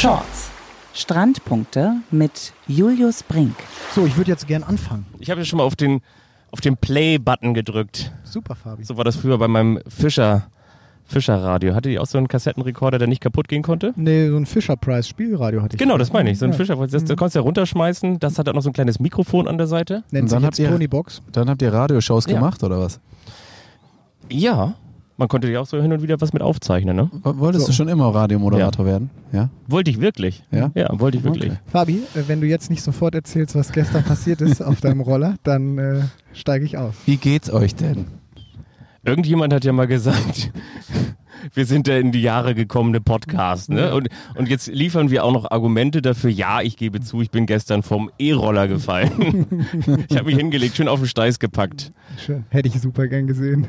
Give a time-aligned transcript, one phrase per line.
[0.00, 0.50] Shorts.
[0.94, 3.54] Strandpunkte mit Julius Brink.
[3.94, 5.04] So, ich würde jetzt gern anfangen.
[5.18, 6.00] Ich habe ja schon mal auf den,
[6.52, 8.10] auf den Play-Button gedrückt.
[8.24, 8.82] Super, Fabi.
[8.82, 10.46] So war das früher bei meinem Fischer,
[11.04, 11.74] Fischerradio.
[11.74, 13.92] Hatte die auch so einen Kassettenrekorder, der nicht kaputt gehen konnte?
[13.94, 15.78] Nee, so ein Fisher-Price-Spielradio hatte ich.
[15.78, 16.38] Genau, das meine ich.
[16.38, 16.56] So ein Ja.
[16.56, 18.18] Fischer, das, das konntest du ja runterschmeißen.
[18.20, 20.02] Das hat auch noch so ein kleines Mikrofon an der Seite.
[20.12, 21.20] Nennt Und sich dann jetzt habt ihr- Tony Box.
[21.30, 22.36] Dann habt ihr Radioshows Ja.
[22.36, 23.00] gemacht oder was?
[24.30, 24.76] Ja,
[25.20, 27.10] man konnte ja auch so hin und wieder was mit aufzeichnen, ne?
[27.22, 27.72] Wolltest So.
[27.72, 29.10] du schon immer Radiomoderator werden?
[29.32, 29.50] Ja.
[29.68, 30.42] Wollte ich wirklich.
[30.50, 30.70] Ja?
[30.74, 31.50] Ja, wollte ich wirklich.
[31.52, 31.60] Okay.
[31.66, 35.34] Fabi, äh, wenn du jetzt nicht sofort erzählst, was gestern passiert ist auf deinem Roller,
[35.42, 36.00] dann äh,
[36.32, 36.94] steige ich auf.
[37.04, 38.06] Wie geht's euch denn?
[39.04, 40.52] Irgendjemand hat ja mal gesagt,
[41.54, 43.94] wir sind da in die Jahre gekommene Podcast, ne?
[43.94, 46.30] Und, und jetzt liefern wir auch noch Argumente dafür.
[46.30, 49.66] Ja, ich gebe zu, ich bin gestern vom E-Roller gefallen.
[50.08, 51.92] ich habe mich hingelegt, schön auf den Steiß gepackt.
[52.16, 52.46] Schön.
[52.48, 53.68] Hätte ich super gern gesehen.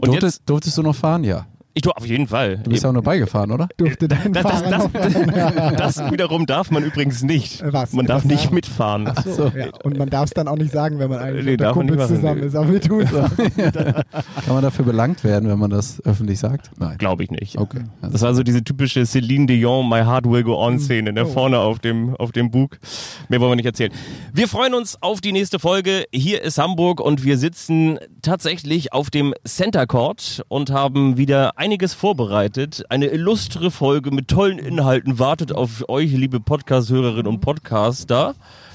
[0.00, 1.24] Und durftest, durftest du noch fahren?
[1.24, 1.46] Ja.
[1.76, 2.58] Ich tue auf jeden Fall.
[2.58, 3.68] Du bist ja auch nur beigefahren, oder?
[3.76, 7.60] Durfte dein das, das, das, das wiederum darf man übrigens nicht.
[7.62, 7.92] Äh, was?
[7.92, 9.02] Man darf nicht mitfahren.
[9.04, 9.66] noch, so, ja.
[9.82, 12.16] Und man darf es dann auch nicht sagen, wenn man eigentlich Nee, mit Kumpels machen.
[12.16, 12.54] zusammen ist.
[12.54, 13.10] Aber wir tun es.
[13.74, 16.70] Kann man dafür belangt werden, wenn man das öffentlich sagt?
[16.78, 16.96] Nein.
[16.98, 17.58] Glaube ich nicht.
[17.58, 17.80] Okay.
[18.02, 21.24] Das war so diese typische Celine Dion, My Heart Will Go On Szene, ne?
[21.24, 21.28] Oh.
[21.28, 22.78] vorne auf dem, auf dem Bug.
[23.28, 23.90] Mehr wollen wir nicht erzählen.
[24.32, 26.04] Wir freuen uns auf die nächste Folge.
[26.12, 31.94] Hier ist Hamburg und wir sitzen tatsächlich auf dem Center Court und haben wieder einiges
[31.94, 32.84] vorbereitet.
[32.90, 38.34] Eine illustre Folge mit tollen Inhalten wartet auf euch, liebe Podcast-Hörerinnen und Podcaster,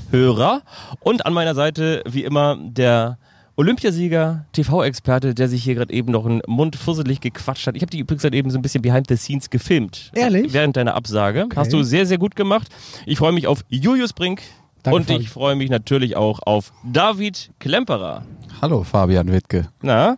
[0.10, 0.64] Hörer.
[1.00, 3.20] Und an meiner Seite, wie immer, der
[3.58, 7.76] Olympiasieger, TV-Experte, der sich hier gerade eben noch einen Mund fusselig gequatscht hat.
[7.76, 10.12] Ich habe die übrigens gerade eben so ein bisschen behind the scenes gefilmt.
[10.16, 10.52] Ehrlich?
[10.52, 11.48] Während deiner Absage.
[11.56, 12.70] Hast du sehr, sehr gut gemacht.
[13.06, 14.42] Ich freue mich auf Julius Brink.
[14.84, 15.22] Danke, und Fabi.
[15.22, 18.24] ich freue mich natürlich auch auf David Klemperer.
[18.62, 19.70] Hallo, Fabian Wittke.
[19.82, 20.18] Na,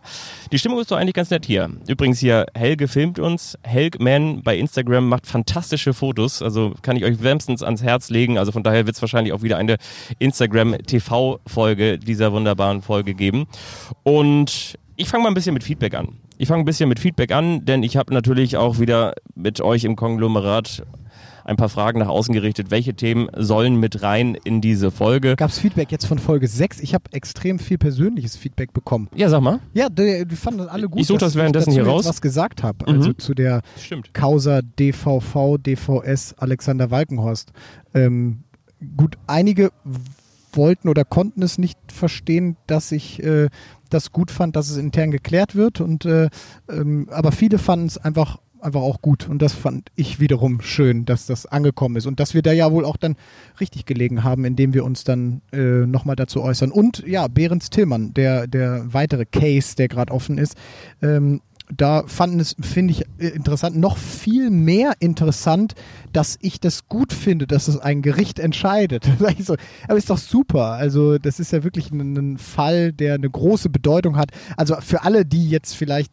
[0.50, 1.70] die Stimmung ist doch eigentlich ganz nett hier.
[1.86, 3.56] Übrigens hier, Helge filmt uns.
[3.62, 6.42] Helgman bei Instagram macht fantastische Fotos.
[6.42, 8.38] Also kann ich euch wärmstens ans Herz legen.
[8.38, 9.76] Also von daher wird es wahrscheinlich auch wieder eine
[10.18, 13.46] Instagram-TV-Folge dieser wunderbaren Folge geben.
[14.02, 16.18] Und ich fange mal ein bisschen mit Feedback an.
[16.38, 19.84] Ich fange ein bisschen mit Feedback an, denn ich habe natürlich auch wieder mit euch
[19.84, 20.82] im Konglomerat
[21.44, 22.70] ein paar Fragen nach außen gerichtet.
[22.70, 25.36] Welche Themen sollen mit rein in diese Folge?
[25.36, 26.80] Gab es Feedback jetzt von Folge 6?
[26.80, 29.08] Ich habe extrem viel persönliches Feedback bekommen.
[29.14, 29.60] Ja, sag mal.
[29.74, 31.00] Ja, die, die fanden das alle gut.
[31.00, 32.04] Ich such das dass währenddessen hier raus.
[32.06, 32.86] was gesagt habe.
[32.86, 33.18] Also Mhm.
[33.18, 34.14] zu der Stimmt.
[34.14, 37.52] Causa DVV, DVS, Alexander Walkenhorst.
[37.94, 38.44] Ähm,
[38.96, 39.70] gut, einige
[40.52, 43.48] wollten oder konnten es nicht verstehen, dass ich äh,
[43.90, 45.80] das gut fand, dass es intern geklärt wird.
[45.80, 46.28] Und äh,
[46.68, 51.04] ähm, aber viele fanden es einfach einfach auch gut und das fand ich wiederum schön,
[51.04, 53.16] dass das angekommen ist und dass wir da ja wohl auch dann
[53.60, 56.70] richtig gelegen haben, indem wir uns dann äh, nochmal dazu äußern.
[56.70, 60.56] Und ja, Behrens Tillmann, der, der weitere Case, der gerade offen ist,
[61.02, 61.40] ähm,
[61.76, 65.74] da fanden es, finde ich, äh, interessant, noch viel mehr interessant,
[66.12, 69.08] dass ich das gut finde, dass es ein Gericht entscheidet.
[69.42, 69.56] So,
[69.88, 70.72] aber ist doch super.
[70.72, 74.30] Also, das ist ja wirklich ein, ein Fall, der eine große Bedeutung hat.
[74.56, 76.12] Also, für alle, die jetzt vielleicht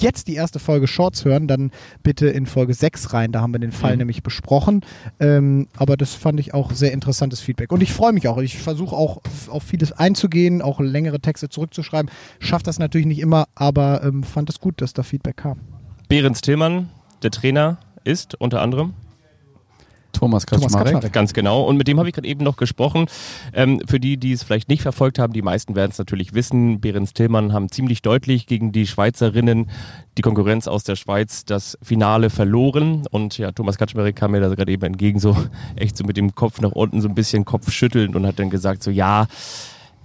[0.00, 1.70] jetzt die erste Folge Shorts hören, dann
[2.02, 3.32] bitte in Folge 6 rein.
[3.32, 3.98] Da haben wir den Fall Mhm.
[3.98, 4.82] nämlich besprochen.
[5.20, 7.72] Ähm, aber das fand ich auch sehr interessantes Feedback.
[7.72, 8.38] Und ich freue mich auch.
[8.38, 12.10] Ich versuche auch auf- vieles einzugehen, auch längere Texte zurückzuschreiben.
[12.38, 15.58] Schafft das natürlich nicht immer, aber ähm, fand es gut, dass da Feedback kam.
[16.08, 16.90] Behrens Tillmann,
[17.22, 18.92] der Trainer, ist unter anderem
[20.14, 20.94] Thomas Thomas Kaczmarek.
[20.94, 21.12] Kaczmarek.
[21.12, 21.62] Ganz genau.
[21.62, 23.06] Und mit dem habe ich gerade eben noch gesprochen.
[23.52, 26.80] Ähm, für die, die es vielleicht nicht verfolgt haben, die meisten werden es natürlich wissen.
[26.80, 29.70] Behrens Tillmann haben ziemlich deutlich gegen die Schweizerinnen,
[30.16, 33.06] die Konkurrenz aus der Schweiz, das Finale verloren.
[33.10, 35.36] Und ja, Thomas Kaczmarek kam mir da gerade eben entgegen, so
[35.76, 38.50] echt so mit dem Kopf nach unten, so ein bisschen Kopf schüttelnd und hat dann
[38.50, 39.26] gesagt, so ja,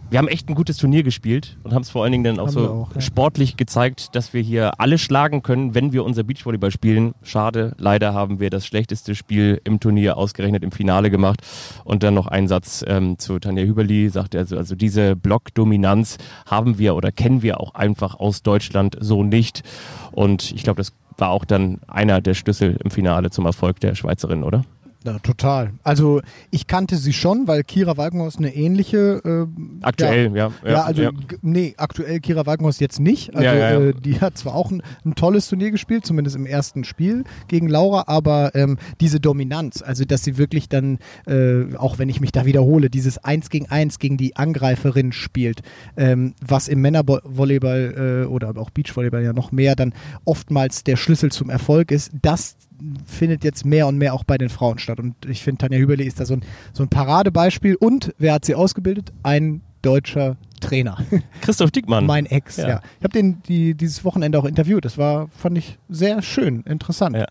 [0.10, 2.48] wir haben echt ein gutes Turnier gespielt und haben es vor allen Dingen dann auch
[2.48, 3.02] Haben so auch, ja.
[3.02, 7.14] sportlich gezeigt, dass wir hier alle schlagen können, wenn wir unser Beachvolleyball spielen.
[7.22, 11.42] Schade, leider haben wir das schlechteste Spiel im Turnier ausgerechnet im Finale gemacht.
[11.84, 16.18] Und dann noch ein Satz ähm, zu Tanja Hüberli, sagt er also, also diese Blockdominanz
[16.46, 19.64] haben wir oder kennen wir auch einfach aus Deutschland so nicht.
[20.12, 23.96] Und ich glaube, das war auch dann einer der Schlüssel im Finale zum Erfolg der
[23.96, 24.64] Schweizerin, oder?
[25.06, 25.72] Ja, total.
[25.84, 29.48] Also ich kannte sie schon, weil Kira Walkenhorst eine ähnliche äh,
[29.82, 30.52] Aktuell, ja.
[30.66, 33.34] Ja, also g- nee, aktuell Kira Walkenhorst jetzt nicht.
[33.34, 33.80] Also Ja, ja, ja.
[33.88, 37.70] Äh, die hat zwar auch ein, ein tolles Turnier gespielt, zumindest im ersten Spiel gegen
[37.70, 40.98] Laura, aber ähm, diese Dominanz, also dass sie wirklich dann,
[41.28, 45.62] äh, auch wenn ich mich da wiederhole, dieses Eins gegen Eins gegen die Angreiferin spielt,
[45.96, 49.94] ähm, was im Männervolleyball äh, oder auch Beachvolleyball ja noch mehr dann
[50.26, 52.58] oftmals der Schlüssel zum Erfolg ist, das
[53.06, 55.00] findet jetzt mehr und mehr auch bei den Frauen statt.
[55.00, 56.42] Und ich finde, Tanja Hüberli ist da so ein,
[56.74, 57.76] so ein Paradebeispiel.
[57.76, 59.12] Und wer hat sie ausgebildet?
[59.24, 60.98] Ein deutscher Trainer.
[61.42, 62.06] Christoph Diekmann.
[62.06, 62.68] mein Ex, Ja.
[62.68, 62.82] ja.
[63.00, 64.84] Ich habe den die, dieses Wochenende auch interviewt.
[64.84, 67.16] Das war, fand ich, sehr schön, interessant.
[67.16, 67.28] Ja.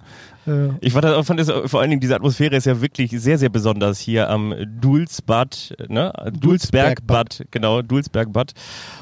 [0.80, 3.48] Ich fand, das, fand das, vor allen Dingen, diese Atmosphäre ist ja wirklich sehr, sehr
[3.48, 6.12] besonders hier am Dulsbad, ne?
[6.40, 8.52] Dulsbergbad, genau, Dulsbergbad.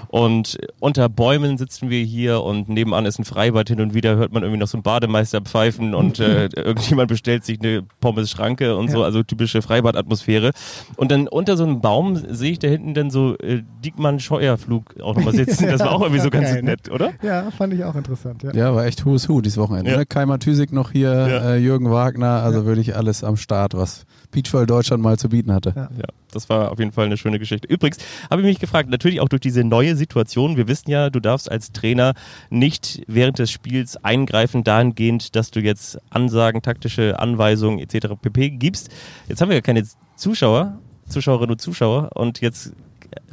[0.08, 3.68] Und unter Bäumen sitzen wir hier und nebenan ist ein Freibad.
[3.68, 7.44] Hin und wieder hört man irgendwie noch so einen Bademeister pfeifen und äh, irgendjemand bestellt
[7.44, 10.52] sich eine Pommes-Schranke und so, also typische Freibad-Atmosphäre.
[10.96, 15.16] Und dann unter so einem Baum sehe ich da hinten dann so äh, Diekmann-Scheuerflug auch
[15.16, 15.66] nochmal sitzen.
[15.68, 16.70] Das war auch irgendwie so ganz Geil, ne?
[16.70, 17.12] nett, oder?
[17.22, 18.42] ja, fand ich auch interessant.
[18.42, 18.52] Ja.
[18.54, 19.90] Ja, war echt Who's Who dieses Wochenende.
[19.90, 19.96] Ja.
[19.98, 20.06] Ne?
[20.06, 21.35] Keimer Tüsig noch hier, Ja.
[21.42, 25.72] Äh, Jürgen Wagner, also wirklich alles am Start, was Beachvoll Deutschland mal zu bieten hatte.
[25.74, 25.88] Ja.
[25.96, 27.68] Ja, das war auf jeden Fall eine schöne Geschichte.
[27.68, 27.98] Übrigens
[28.30, 30.56] habe ich mich gefragt, natürlich auch durch diese neue Situation.
[30.56, 32.14] Wir wissen ja, du darfst als Trainer
[32.50, 38.08] nicht während des Spiels eingreifen dahingehend, dass du jetzt Ansagen, taktische Anweisungen etc.
[38.20, 38.50] pp.
[38.50, 38.90] gibst.
[39.28, 39.84] Jetzt haben wir ja keine
[40.16, 40.78] Zuschauer,
[41.08, 42.72] Zuschauerinnen und Zuschauer und jetzt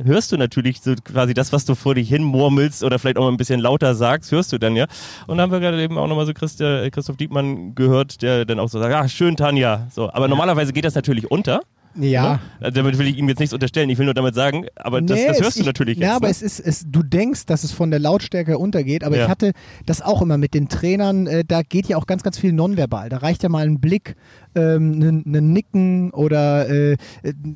[0.04, 3.24] hörst du natürlich so quasi das, was du vor dich hin murmelst oder vielleicht auch
[3.24, 4.86] mal ein bisschen lauter sagst, hörst du dann ja.
[5.28, 8.46] Und da haben wir gerade eben auch nochmal so Christ, äh, Christoph Diekmann gehört, der
[8.46, 9.88] dann auch so sagt, ah, schön Tanja.
[9.92, 11.62] So, aber normalerweise geht das natürlich unter.
[11.95, 12.40] Ja.
[12.60, 12.72] Ne?
[12.72, 13.90] Damit will ich ihm jetzt nichts unterstellen.
[13.90, 16.07] Ich will nur damit sagen, aber das, Nee, das es- hörst du ich, natürlich Ja,
[16.07, 16.16] jetzt.
[16.16, 16.31] aber ne?
[16.31, 19.24] es ist, es, du denkst, dass es von der Lautstärke untergeht, aber Ja.
[19.25, 19.51] ich hatte
[19.86, 23.10] das auch immer mit den Trainern, äh, da geht ja auch ganz, ganz viel nonverbal.
[23.10, 24.16] Da reicht ja mal ein Blick,
[24.56, 26.98] ähm, ein ne Nicken oder äh, äh,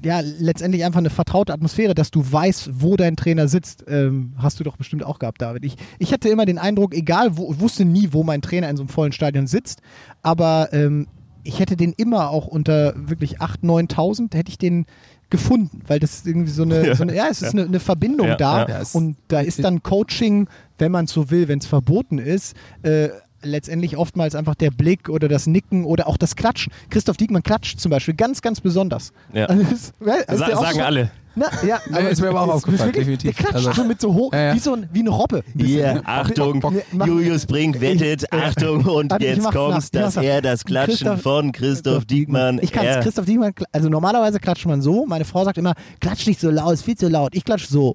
[0.04, 3.86] ja, letztendlich einfach eine vertraute Atmosphäre, dass du weißt, wo dein Trainer sitzt.
[3.88, 5.66] Ähm, hast du doch bestimmt auch gehabt, David.
[5.66, 8.84] Ich, ich hatte immer den Eindruck, egal wo, wusste nie, wo mein Trainer in so
[8.84, 9.82] einem vollen Stadion sitzt,
[10.22, 11.08] aber ähm,
[11.48, 14.86] ich hätte den immer auch unter wirklich 8.000, 9.000, hätte ich den
[15.30, 16.96] gefunden, weil das irgendwie so eine, Ja.
[16.96, 18.80] so eine ja, es ist eine, eine Verbindung Ja, da ja.
[18.82, 20.48] Ja, und da ist dann Coaching,
[20.78, 23.10] wenn man so will, wenn es verboten ist, äh,
[23.44, 26.72] letztendlich oftmals einfach der Blick oder das Nicken oder auch das Klatschen.
[26.90, 29.12] Christoph Diekmann klatscht zum Beispiel ganz, ganz besonders.
[29.34, 29.46] Ja.
[29.46, 31.12] Also, das- weil- also Sa sagen so- alle.
[31.40, 33.36] Na, ja, Nee, ist mir aber auch es- aufgefallen, definitiv.
[33.36, 34.56] Der klatscht Also- so mit so hoch, Ja, ja.
[34.56, 35.44] Wie, so ein, wie eine Robbe.
[35.54, 36.64] Ja, Achtung,
[36.94, 40.96] mach- Julius Brink wettet, Achtung, und ich jetzt nach, kommt's, ich dass er das Klatschen
[40.96, 42.58] Christoph- von Christoph Diekmann.
[42.64, 45.06] Ich kann es Christoph Diekmann, also normalerweise klatscht man so.
[45.06, 47.36] Meine Frau sagt immer, klatsch nicht so laut, ist viel zu laut.
[47.36, 47.94] Ich klatsch so.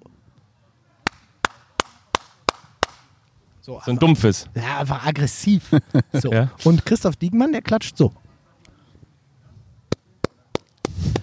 [3.65, 4.47] So, so ein dumpfes.
[4.57, 5.71] Ja, einfach aggressiv.
[6.13, 6.33] So.
[6.33, 6.51] Ja.
[6.65, 8.13] Und Christoph Diekmann, der klatscht so.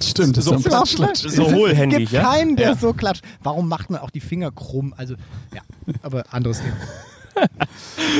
[0.02, 1.28] Stimmt, das So- ist so ein Klatsch.
[1.28, 2.24] So hohlhändig, gibt ja?
[2.24, 2.76] keinen, der Ja.
[2.76, 3.24] so klatscht.
[3.44, 4.94] Warum macht man auch die Finger krumm?
[4.98, 5.16] Also,
[5.54, 5.62] ja,
[6.02, 6.76] aber anderes Thema.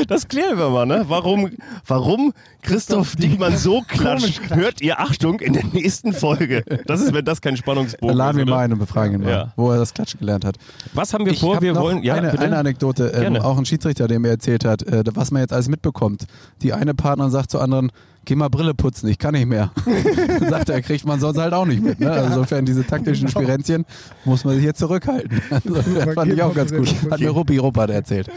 [0.08, 1.04] Das klären wir mal, ne?
[1.08, 1.50] Warum,
[1.86, 6.64] warum Christoph Diekmann so klatscht, hört ihr Achtung in der nächsten Folge.
[6.86, 9.22] Das ist, wenn das kein Spannungsbogen Dann laden ist, wir mal ein und befragen ihn
[9.24, 9.52] mal, Ja.
[9.56, 10.56] wo er das Klatschen gelernt hat.
[10.92, 11.56] Was haben wir Ich vor?
[11.56, 14.82] hab Wir wollen, ja, eine, eine Anekdote, ähm, auch ein Schiedsrichter, der mir erzählt hat,
[14.82, 16.26] äh, was man jetzt alles mitbekommt.
[16.62, 17.90] Die eine Partnerin sagt zur anderen,
[18.24, 19.70] geh mal Brille putzen, ich kann nicht mehr.
[20.48, 22.00] sagt er, kriegt man sonst halt auch nicht mit.
[22.00, 22.10] Ne?
[22.10, 23.40] Also insofern diese taktischen Genau.
[23.40, 23.84] Spirenzchen
[24.24, 25.40] muss man sich hier zurückhalten.
[25.50, 26.88] Also, das fand ich auch ganz gut.
[27.10, 28.30] Hat mir Ruppi Ruppert erzählt.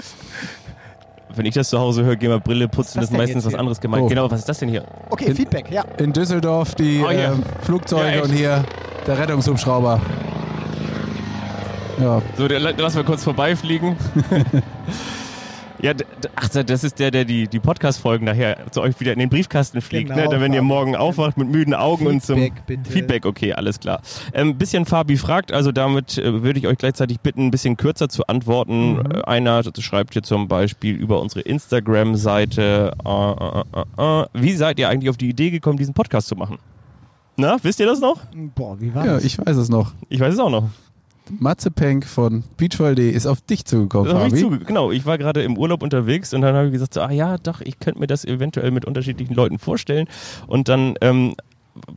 [1.35, 3.79] Wenn ich das zu Hause höre, geh mal Brille putzen, Was ist meistens was anderes
[3.81, 4.03] gemeint.
[4.03, 4.07] Oh.
[4.07, 4.85] Genau, was ist das denn hier?
[5.09, 5.83] Okay, In- Feedback, ja.
[5.97, 7.33] In Düsseldorf die Oh, ja.
[7.33, 8.23] ähm, Ja, Flugzeuge echt.
[8.25, 8.63] und hier
[9.07, 9.99] der Rettungshubschrauber.
[11.99, 13.95] Ja, So, der, lass mal kurz vorbeifliegen.
[15.83, 15.93] ja,
[16.37, 19.81] ach, das ist der, der die, die Podcast-Folgen nachher zu euch wieder in den Briefkasten
[19.81, 20.09] fliegt.
[20.09, 20.21] Genau.
[20.21, 20.29] ne?
[20.29, 22.89] Dann, wenn ihr morgen aufwacht mit müden Augen und zum Feedback, bitte.
[22.89, 24.01] Feedback, okay, alles klar.
[24.33, 28.07] Ein bisschen Fabi fragt, also damit äh, würde ich euch gleichzeitig bitten, ein bisschen kürzer
[28.07, 28.93] zu antworten.
[28.93, 29.11] Mhm.
[29.11, 34.87] Äh, Einer schreibt hier zum Beispiel über unsere Instagram-Seite, äh, äh, äh, wie seid ihr
[34.87, 36.59] eigentlich auf die Idee gekommen, diesen Podcast zu machen?
[37.35, 38.21] Na, wisst ihr das noch?
[38.55, 39.25] Boah, wie war ja, das?
[39.25, 39.91] ich weiß es noch.
[40.07, 40.69] Ich weiß es auch noch.
[41.29, 44.35] Matze Penk von Beachvoll.de ist auf dich zugekommen, Fabi.
[44.35, 47.11] zu, genau, ich war gerade im Urlaub unterwegs und dann habe ich gesagt, so, ah
[47.11, 50.07] ja, doch, ich könnte mir das eventuell mit unterschiedlichen Leuten vorstellen.
[50.47, 51.35] Und dann ähm,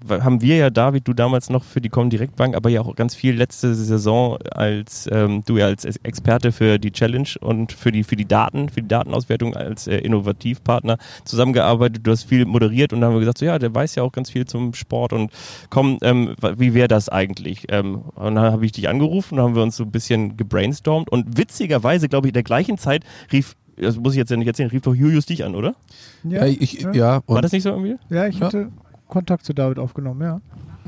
[0.08, 3.34] haben wir ja, David, du damals noch für die Comdirect-Bank, aber ja auch ganz viel
[3.34, 8.02] letzte Saison als ähm, du ja als Ex- Experte für die Challenge und für die
[8.04, 12.06] für die Daten, für die Datenauswertung als äh, Innovativpartner zusammengearbeitet.
[12.06, 14.12] Du hast viel moderiert und dann haben wir gesagt, so ja, der weiß ja auch
[14.12, 15.30] ganz viel zum Sport und
[15.70, 17.64] komm, ähm, wie wäre das eigentlich?
[17.68, 21.10] Ähm, und dann habe ich dich angerufen, dann haben wir uns so ein bisschen gebrainstormt
[21.10, 24.46] und witzigerweise, glaube ich, in der gleichen Zeit rief das muss ich jetzt ja nicht
[24.46, 25.74] erzählen, rief doch Julius dich an, oder?
[26.24, 27.96] Ja, ich, ja, War das nicht so irgendwie?
[28.08, 28.68] Ja, ich hatte
[29.08, 30.40] Kontakt zu David aufgenommen, ja.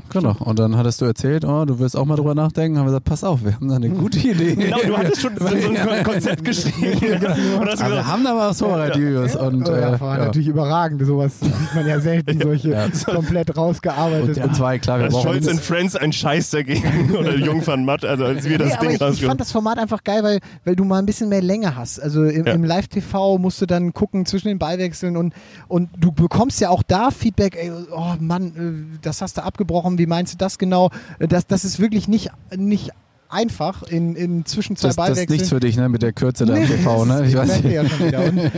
[0.09, 0.35] Genau.
[0.39, 2.77] und dann hattest du erzählt, oh, du willst auch mal drüber nachdenken.
[2.77, 4.55] Haben wir gesagt, pass auf, wir haben da eine gute Idee.
[4.55, 7.25] Genau, du hattest schon so, so ein Kon- Konzept geschrieben.
[7.59, 9.35] Und Aber wir haben da was vorbereitet, Julius.
[9.35, 10.25] Und, Oh, ja, äh, war ja.
[10.25, 11.05] natürlich überragend.
[11.05, 12.87] Sowas sieht man ja selten, solche Ja.
[13.05, 14.37] komplett rausgearbeitet.
[14.37, 17.65] Und, und zwei, klar, wir brauchen Scholz jetzt- and Friends ein Scheiß dagegen oder Jung
[17.65, 20.03] van Matt, also als wir das nee, aber Ding ich, ich fand das Format einfach
[20.03, 21.99] geil, weil, weil du mal ein bisschen mehr Länge hast.
[21.99, 22.53] Also im, Ja.
[22.53, 25.33] im Live-TV musst du dann gucken zwischen den Ballwechseln und,
[25.67, 28.47] und du bekommst ja auch da Feedback, ey, oh Mann,
[28.95, 30.89] äh, das hast du abgebrochen, wie meinst du das genau?
[31.19, 32.89] Äh, Das, das ist wirklich nicht, nicht
[33.31, 35.87] einfach in, in zwischen zwei Das, das ist nichts für dich, ne?
[35.87, 37.27] Mit der Kürze da im Nee, TV, ne?
[37.27, 37.73] Ich weiß nicht.
[38.11, 38.21] ja.
[38.21, 38.51] Und,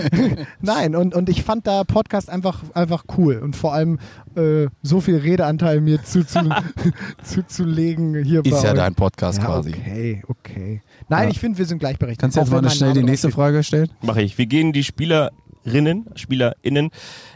[0.62, 4.00] nein, und, und ich fand da Podcast einfach, einfach cool und vor allem
[4.38, 6.40] äh, so viel Redeanteil mir zu, zu,
[7.24, 8.78] zu, zu legen hier bei Ist ja euch.
[8.78, 9.72] dein Podcast ja, quasi.
[9.72, 10.82] Okay, okay.
[11.10, 11.30] Nein, Ja.
[11.32, 12.22] ich finde, wir sind gleichberechtigt.
[12.22, 13.30] Kannst du jetzt mal schnell die nächste.
[13.30, 13.90] Frage stellen?
[14.02, 14.38] Mache ich.
[14.38, 16.92] Wie gehen die Spielerinnen, SpielerInnen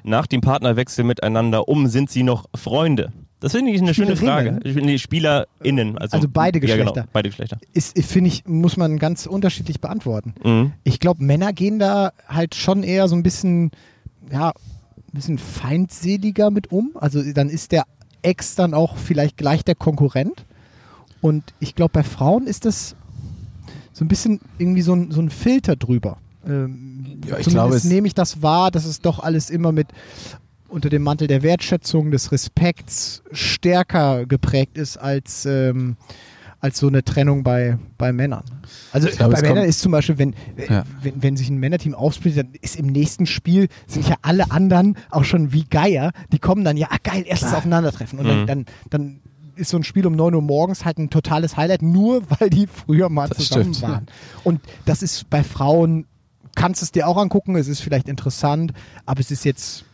[0.05, 1.87] nach dem Partnerwechsel miteinander um?
[1.87, 3.11] Sind sie noch Freunde?
[3.39, 4.55] Das finde ich eine schöne Frage.
[4.59, 4.85] Spielerinnen?
[4.85, 5.97] Nee, SpielerInnen.
[5.97, 7.09] Also, Also beide Ja, genau, Geschlechter.
[7.13, 7.57] beide Geschlechter.
[7.73, 10.33] Ist, finde ich, muss man ganz unterschiedlich beantworten.
[10.43, 10.71] Mhm.
[10.83, 13.71] Ich glaube, Männer gehen da halt schon eher so ein bisschen,
[14.31, 14.53] ja, ein
[15.13, 16.91] bisschen feindseliger mit um.
[16.95, 17.85] Also dann ist der
[18.21, 20.45] Ex dann auch vielleicht gleich der Konkurrent.
[21.21, 22.95] Und ich glaube, bei Frauen ist das
[23.93, 26.17] so ein bisschen irgendwie so ein, so ein Filter drüber.
[26.47, 29.87] Ähm, Ja, ich zumindest glaube, nehme ich das wahr, dass es doch alles immer mit
[30.67, 35.95] unter dem Mantel der Wertschätzung, des Respekts stärker geprägt ist als, ähm,
[36.59, 38.43] als so eine Trennung bei, bei Männern.
[38.91, 40.33] Also glaube, bei Männern ist zum Beispiel, wenn,
[40.69, 40.83] Ja.
[41.01, 44.97] wenn, wenn sich ein Männerteam aufsplittet, dann ist im nächsten Spiel, sind ja alle anderen
[45.11, 48.17] auch schon wie Geier, die kommen dann, ja, ah, geil, erstes Aufeinandertreffen.
[48.19, 48.45] Und dann, Mhm.
[48.47, 49.19] dann, dann
[49.57, 52.67] ist so ein Spiel um 9 Uhr morgens halt ein totales Highlight, nur weil die
[52.67, 53.81] früher mal Das zusammen stimmt.
[53.89, 54.07] waren.
[54.43, 56.05] Und das ist bei Frauen,
[56.55, 58.73] kannst es dir auch angucken, es ist vielleicht interessant,
[59.05, 59.84] aber es ist jetzt,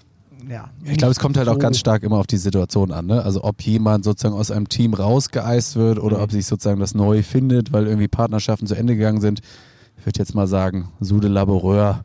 [0.50, 0.70] ja.
[0.86, 3.06] Ich glaube, es kommt halt auch ganz stark immer auf die Situation an.
[3.08, 3.24] Ne?
[3.24, 6.24] Also ob jemand sozusagen aus einem Team rausgeeist wird oder Mhm.
[6.24, 9.42] ob sich sozusagen das neu findet, weil irgendwie Partnerschaften zu Ende gegangen sind.
[9.98, 12.04] Ich würde jetzt mal sagen, Sude Laboreur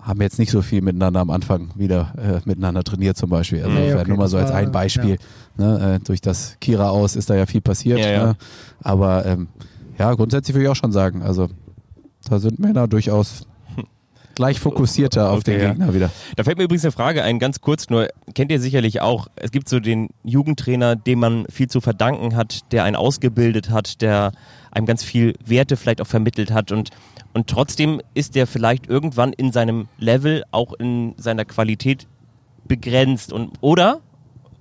[0.00, 3.62] haben jetzt nicht so viel miteinander am Anfang wieder äh, miteinander trainiert zum Beispiel.
[3.62, 5.18] Also Nee, okay, nur mal so als ein Beispiel.
[5.56, 5.96] Ne?
[6.00, 7.98] Äh, durch das Kira aus ist da ja viel passiert.
[7.98, 8.26] Ja, ja.
[8.28, 8.36] Ne?
[8.82, 9.48] Aber ähm,
[9.98, 11.48] ja, grundsätzlich würde ich auch schon sagen, also
[12.28, 13.46] da sind Männer durchaus
[14.38, 15.68] gleich fokussierter auf Okay, den ja.
[15.70, 16.10] Gegner wieder.
[16.36, 18.06] Da fällt mir übrigens eine Frage ein, ganz kurz nur.
[18.34, 22.60] Kennt ihr sicherlich auch, es gibt so den Jugendtrainer, dem man viel zu verdanken hat,
[22.70, 24.30] der einen ausgebildet hat, der
[24.70, 26.90] einem ganz viel Werte vielleicht auch vermittelt hat und,
[27.34, 32.06] und trotzdem ist der vielleicht irgendwann in seinem Level, auch in seiner Qualität
[32.68, 34.02] begrenzt und oder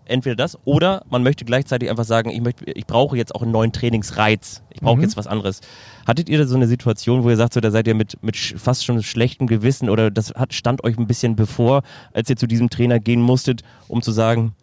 [0.09, 3.51] entweder das oder man möchte gleichzeitig einfach sagen, ich möchte, ich brauche jetzt auch einen
[3.51, 4.61] neuen Trainingsreiz.
[4.71, 5.03] Ich brauche Mhm.
[5.03, 5.61] jetzt was anderes.
[6.05, 8.37] Hattet ihr da so eine Situation, wo ihr sagt, so, da seid ihr mit, mit
[8.37, 11.83] fast schon schlechtem Gewissen oder das hat, stand euch ein bisschen bevor,
[12.13, 14.53] als ihr zu diesem Trainer gehen musstet, um zu sagen,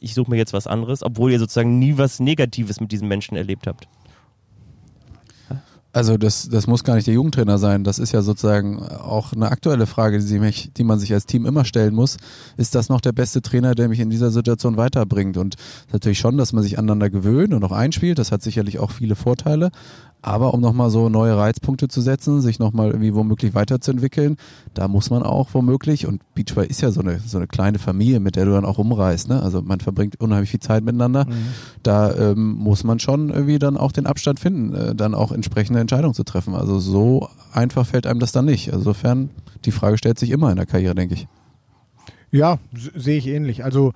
[0.00, 3.36] ich suche mir jetzt was anderes, obwohl ihr sozusagen nie was Negatives mit diesem Menschen
[3.36, 3.86] erlebt habt?
[5.94, 7.84] Also das, das muss gar nicht der Jugendtrainer sein.
[7.84, 11.44] Das ist ja sozusagen auch eine aktuelle Frage, die, mich, die man sich als Team
[11.44, 12.16] immer stellen muss.
[12.56, 15.36] Ist das noch der beste Trainer, der mich in dieser Situation weiterbringt?
[15.36, 15.56] Und
[15.92, 18.18] natürlich schon, dass man sich aneinander gewöhnt und auch einspielt.
[18.18, 19.70] Das hat sicherlich auch viele Vorteile.
[20.22, 24.36] Aber um nochmal so neue Reizpunkte zu setzen, sich nochmal irgendwie womöglich weiterzuentwickeln,
[24.72, 28.20] da muss man auch womöglich, und Beachball ist ja so eine, so eine kleine Familie,
[28.20, 29.42] mit der du dann auch rumreist, ne?
[29.42, 31.26] Also man verbringt unheimlich viel Zeit miteinander.
[31.82, 35.80] Da ähm, muss man schon irgendwie dann auch den Abstand finden, äh, dann auch entsprechende
[35.80, 36.54] Entscheidungen zu treffen.
[36.54, 38.72] Also so einfach fällt einem das dann nicht.
[38.72, 39.30] Also Insofern,
[39.64, 41.26] die Frage stellt sich immer in der Karriere, denke ich.
[42.30, 42.58] Ja,
[42.94, 43.64] sehe ich ähnlich.
[43.64, 43.92] Also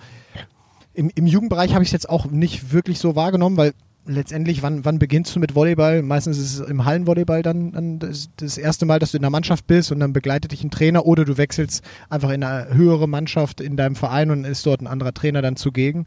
[0.95, 3.75] im, im Jugendbereich habe ich es jetzt auch nicht wirklich so wahrgenommen, weil
[4.07, 6.03] letztendlich, wann, wann beginnst du mit Volleyball?
[6.03, 9.31] Meistens ist es im Hallenvolleyball dann, dann das, das erste Mal, dass du in der
[9.31, 13.09] Mannschaft bist und dann begleitet dich ein Trainer oder du wechselst einfach in eine höhere
[13.09, 16.05] Mannschaft in deinem Verein und ist dort ein anderer Trainer dann zugegen.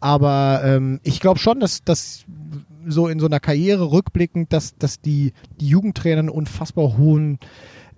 [0.00, 2.24] Aber ähm, ich glaube schon, dass, dass
[2.86, 7.38] so in so einer Karriere rückblickend, dass, dass die, die Jugendtrainer einen unfassbar hohen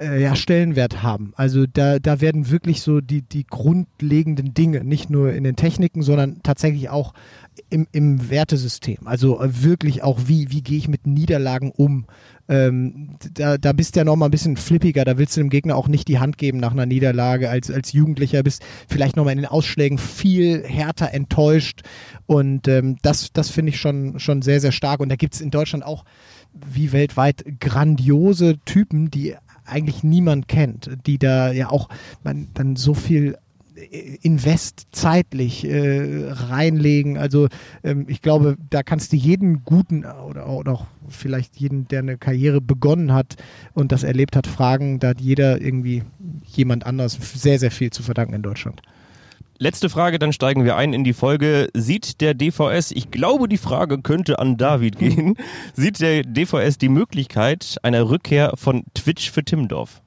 [0.01, 1.33] äh, ja, Stellenwert haben.
[1.37, 6.03] Also da, da werden wirklich so die, die grundlegenden Dinge, nicht nur in den Techniken,
[6.03, 7.13] sondern tatsächlich auch
[7.69, 9.07] im, im Wertesystem.
[9.07, 12.07] Also äh, wirklich auch, wie, wie gehe ich mit Niederlagen um?
[12.49, 15.51] Ähm, da, da bist du ja noch mal ein bisschen flippiger, da willst du dem
[15.51, 19.25] Gegner auch nicht die Hand geben nach einer Niederlage als, als Jugendlicher, bist vielleicht noch
[19.25, 21.83] mal in den Ausschlägen viel härter enttäuscht
[22.27, 25.41] und ähm, das, das finde ich schon, schon sehr, sehr stark und da gibt es
[25.41, 26.05] in Deutschland auch
[26.53, 29.37] wie weltweit grandiose Typen, die
[29.71, 31.89] eigentlich niemand kennt, die da ja auch
[32.23, 33.37] man dann so viel
[33.77, 37.17] äh, Invest zeitlich äh, reinlegen.
[37.17, 37.49] Also
[37.83, 42.19] ähm, ich glaube, da kannst du jeden guten oder, oder auch vielleicht jeden, der eine
[42.19, 43.37] Karriere begonnen hat
[43.73, 44.99] und das erlebt hat, fragen.
[45.01, 46.03] Da hat jeder irgendwie
[46.47, 48.83] jemand anders sehr, sehr viel zu verdanken in Deutschland.
[49.63, 51.69] Letzte Frage, dann steigen wir ein in die Folge.
[51.75, 55.37] Sieht der DVS, ich glaube, die Frage könnte an David gehen,
[55.75, 60.01] sieht der DVS die Möglichkeit einer Rückkehr von Twitch für Timmendorf?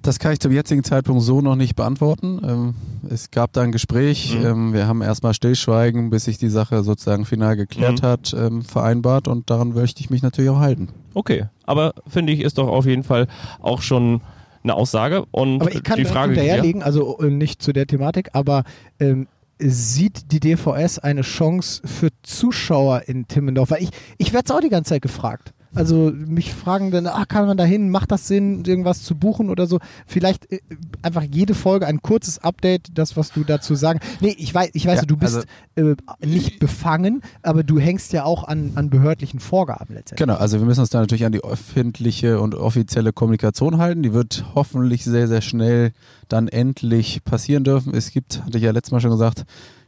[0.00, 2.40] Das kann ich zum jetzigen Zeitpunkt so noch nicht beantworten.
[2.42, 2.74] Ähm,
[3.10, 4.34] es gab da ein Gespräch.
[4.38, 4.46] Mhm.
[4.46, 8.06] Ähm, wir haben erstmal Stillschweigen, bis sich die Sache sozusagen final geklärt Mhm.
[8.06, 10.88] hat, ähm, vereinbart und daran möchte ich mich natürlich auch halten.
[11.12, 13.26] Okay, aber finde ich, ist doch auf jeden Fall
[13.60, 14.22] auch schon
[14.70, 15.24] eine Aussage.
[15.30, 18.64] Und Aber ich kann die Frage hinterherlegen, also äh, nicht zu der Thematik, aber
[19.00, 19.26] ähm,
[19.58, 23.70] sieht die DVS eine Chance für Zuschauer in Timmendorf?
[23.70, 25.52] Weil ich, ich werde es auch die ganze Zeit gefragt.
[25.74, 27.90] Also mich fragen dann, ach, kann man da hin?
[27.90, 29.78] Macht das Sinn, irgendwas zu buchen oder so?
[30.06, 30.60] Vielleicht äh,
[31.02, 34.00] einfach jede Folge ein kurzes Update, das, was du dazu sagen.
[34.20, 35.46] Nee, ich weiß, ich weiß, Ja, du bist
[35.76, 40.26] also- äh, nicht befangen, aber du hängst ja auch an, an behördlichen Vorgaben letztendlich.
[40.26, 44.02] Genau, also wir müssen uns da natürlich an die öffentliche und offizielle Kommunikation halten.
[44.02, 45.92] Die wird hoffentlich sehr, sehr schnell
[46.28, 47.94] dann endlich passieren dürfen.
[47.94, 49.44] Es gibt, hatte ich ja letztes Mal schon gesagt,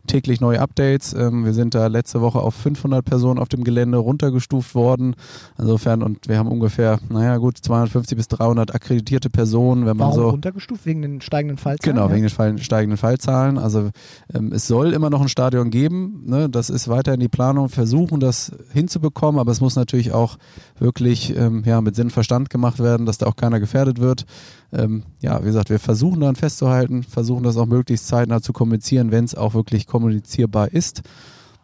[0.06, 1.12] täglich neue Updates.
[1.14, 5.14] Ähm, wir sind da letzte Woche auf 500 Personen auf dem Gelände runtergestuft worden.
[5.59, 9.87] Insofern, und wir haben ungefähr, naja gut, 250 bis 300 akkreditierte Personen.
[9.87, 10.87] Wenn man Warum so runtergestuft?
[10.87, 11.97] Wegen den steigenden Fallzahlen?
[11.97, 12.14] Genau, ja?
[12.14, 13.59] wegen den steigenden Fallzahlen.
[13.59, 13.90] Also
[14.35, 16.23] ähm, es soll immer noch ein Stadion geben.
[16.26, 16.49] Ne?
[16.49, 17.68] Das ist weiterhin die Planung.
[17.68, 20.38] Versuchen, das hinzubekommen, aber es muss natürlich auch
[20.78, 24.25] wirklich ähm, ja, mit Sinn und Verstand gemacht werden, dass da auch keiner gefährdet wird.
[24.72, 29.10] Ähm, ja, wie gesagt, wir versuchen daran festzuhalten, versuchen das auch möglichst zeitnah zu kommunizieren,
[29.10, 31.02] wenn es auch wirklich kommunizierbar ist.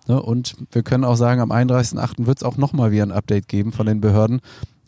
[0.09, 0.21] Ne?
[0.21, 2.27] Und wir können auch sagen, am 31.08.
[2.27, 4.41] wird es auch nochmal wieder ein Update geben von den Behörden.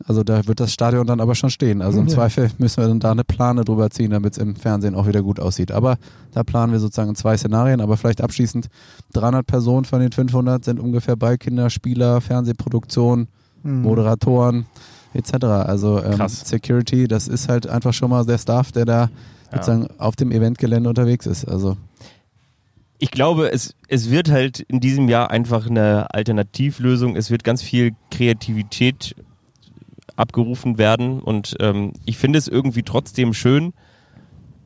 [0.06, 1.82] Also da wird das Stadion dann aber schon stehen.
[1.82, 2.14] Also im Ja.
[2.14, 5.22] Zweifel müssen wir dann da eine Plane drüber ziehen, damit es im Fernsehen auch wieder
[5.22, 5.72] gut aussieht.
[5.72, 5.96] Aber
[6.32, 8.68] da planen wir sozusagen zwei Szenarien, aber vielleicht abschließend
[9.14, 13.28] 300 Personen von den 500 sind ungefähr Ballkinder, Spieler, Fernsehproduktion,
[13.62, 13.82] Hm.
[13.82, 14.66] Moderatoren
[15.14, 15.44] etc.
[15.44, 16.28] Also ähm.
[16.28, 19.10] Security, das ist halt einfach schon mal der Staff, der da
[19.50, 21.46] sozusagen auf dem Eventgelände unterwegs ist.
[21.46, 21.76] Also
[22.98, 27.16] ich glaube, es, es wird halt in diesem Jahr einfach eine Alternativlösung.
[27.16, 29.14] Es wird ganz viel Kreativität
[30.16, 33.72] abgerufen werden und ähm, ich finde es irgendwie trotzdem schön,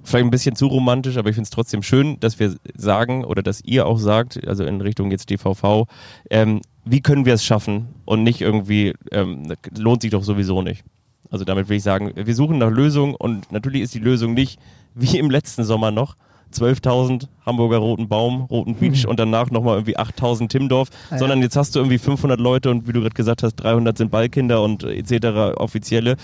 [0.03, 3.43] vielleicht ein bisschen zu romantisch, aber ich finde es trotzdem schön, dass wir sagen oder
[3.43, 5.87] dass ihr auch sagt, also in Richtung jetzt DVV,
[6.31, 10.85] ähm, wie können wir es schaffen und nicht irgendwie, ähm, lohnt sich doch sowieso nicht.
[11.31, 14.59] Also damit will ich sagen, wir suchen nach Lösungen und natürlich ist die Lösung nicht
[14.95, 16.17] wie im letzten Sommer noch
[16.53, 21.17] 12.000 Hamburger Roten Baum, Roten Beach und danach nochmal irgendwie 8.000 Timmendorf, Ja.
[21.19, 24.11] sondern jetzt hast du irgendwie 500 Leute und wie du gerade gesagt hast, 300 sind
[24.11, 25.57] Ballkinder und etc.
[25.57, 26.17] offizielle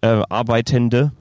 [0.00, 1.12] äh, Arbeitende.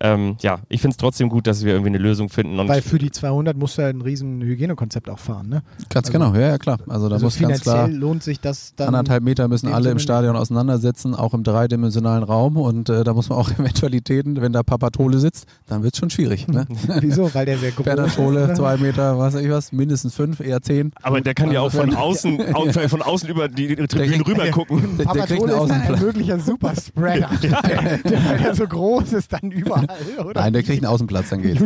[0.00, 2.58] Ähm, ja, ich finde es trotzdem gut, dass wir irgendwie eine Lösung finden.
[2.58, 5.62] Und Weil für die 200 musst du ja ein riesen Hygienekonzept auch fahren, ne?
[5.88, 6.78] ganz Also- genau, ja, ja klar.
[6.88, 8.88] Also da also muss ganz klar finanziell lohnt sich das dann.
[8.88, 13.28] anderthalb Meter müssen alle im Stadion auseinandersetzen, auch im dreidimensionalen Raum und äh, da muss
[13.30, 16.46] man auch Eventualitäten, wenn da Papatole sitzt, dann wird es schon schwierig.
[16.48, 16.66] Ne?
[17.00, 17.32] Wieso?
[17.34, 18.56] Weil der sehr groß Bernatole, ist.
[18.56, 20.92] zwei Meter, was weiß ich was, mindestens fünf, eher zehn.
[21.02, 24.98] aber der kann ja auch von außen, au- von außen über die Tribünen rüber gucken.
[24.98, 27.30] Der, der kriegt Papatole einen ist ein möglicher Superspreader.
[27.42, 29.85] der, der, weil er so groß ist, dann überall,
[30.18, 30.40] oder?
[30.40, 31.62] Nein, der kriegt einen Außenplatz, dann geht's.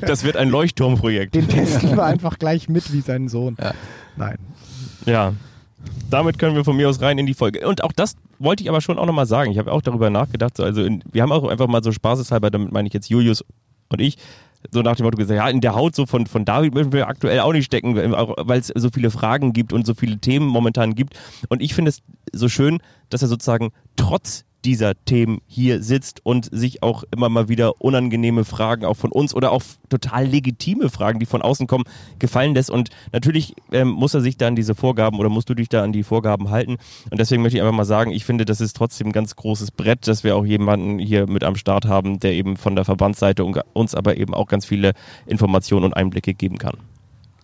[0.00, 1.34] Das wird ein Leuchtturmprojekt.
[1.34, 3.56] Den testen wir einfach gleich mit wie seinen Sohn.
[3.60, 3.74] Ja.
[4.16, 4.38] Nein.
[5.06, 5.34] Ja.
[6.10, 7.66] Damit können wir von mir aus rein in die Folge.
[7.66, 9.50] Und auch das wollte ich aber schon auch nochmal sagen.
[9.52, 10.56] Ich habe auch darüber nachgedacht.
[10.56, 13.44] So, also in, wir haben auch einfach mal so spaßeshalber, damit meine ich jetzt Julius
[13.88, 14.18] und ich,
[14.70, 17.08] so nach dem Motto gesagt, ja, in der Haut so von, von David müssen wir
[17.08, 20.94] aktuell auch nicht stecken, weil es so viele Fragen gibt und so viele Themen momentan
[20.94, 21.18] gibt.
[21.48, 26.48] Und ich finde es so schön, dass er sozusagen trotz dieser Themen hier sitzt und
[26.52, 31.18] sich auch immer mal wieder unangenehme Fragen auch von uns oder auch total legitime Fragen,
[31.18, 31.84] die von außen kommen,
[32.18, 32.70] gefallen lässt.
[32.70, 35.82] Und natürlich ähm, muss er sich da an diese Vorgaben oder musst du dich da
[35.82, 36.76] an die Vorgaben halten.
[37.10, 39.70] Und deswegen möchte ich einfach mal sagen, ich finde, das ist trotzdem ein ganz großes
[39.70, 43.44] Brett, dass wir auch jemanden hier mit am Start haben, der eben von der Verbandsseite
[43.44, 44.92] und uns aber eben auch ganz viele
[45.26, 46.76] Informationen und Einblicke geben kann.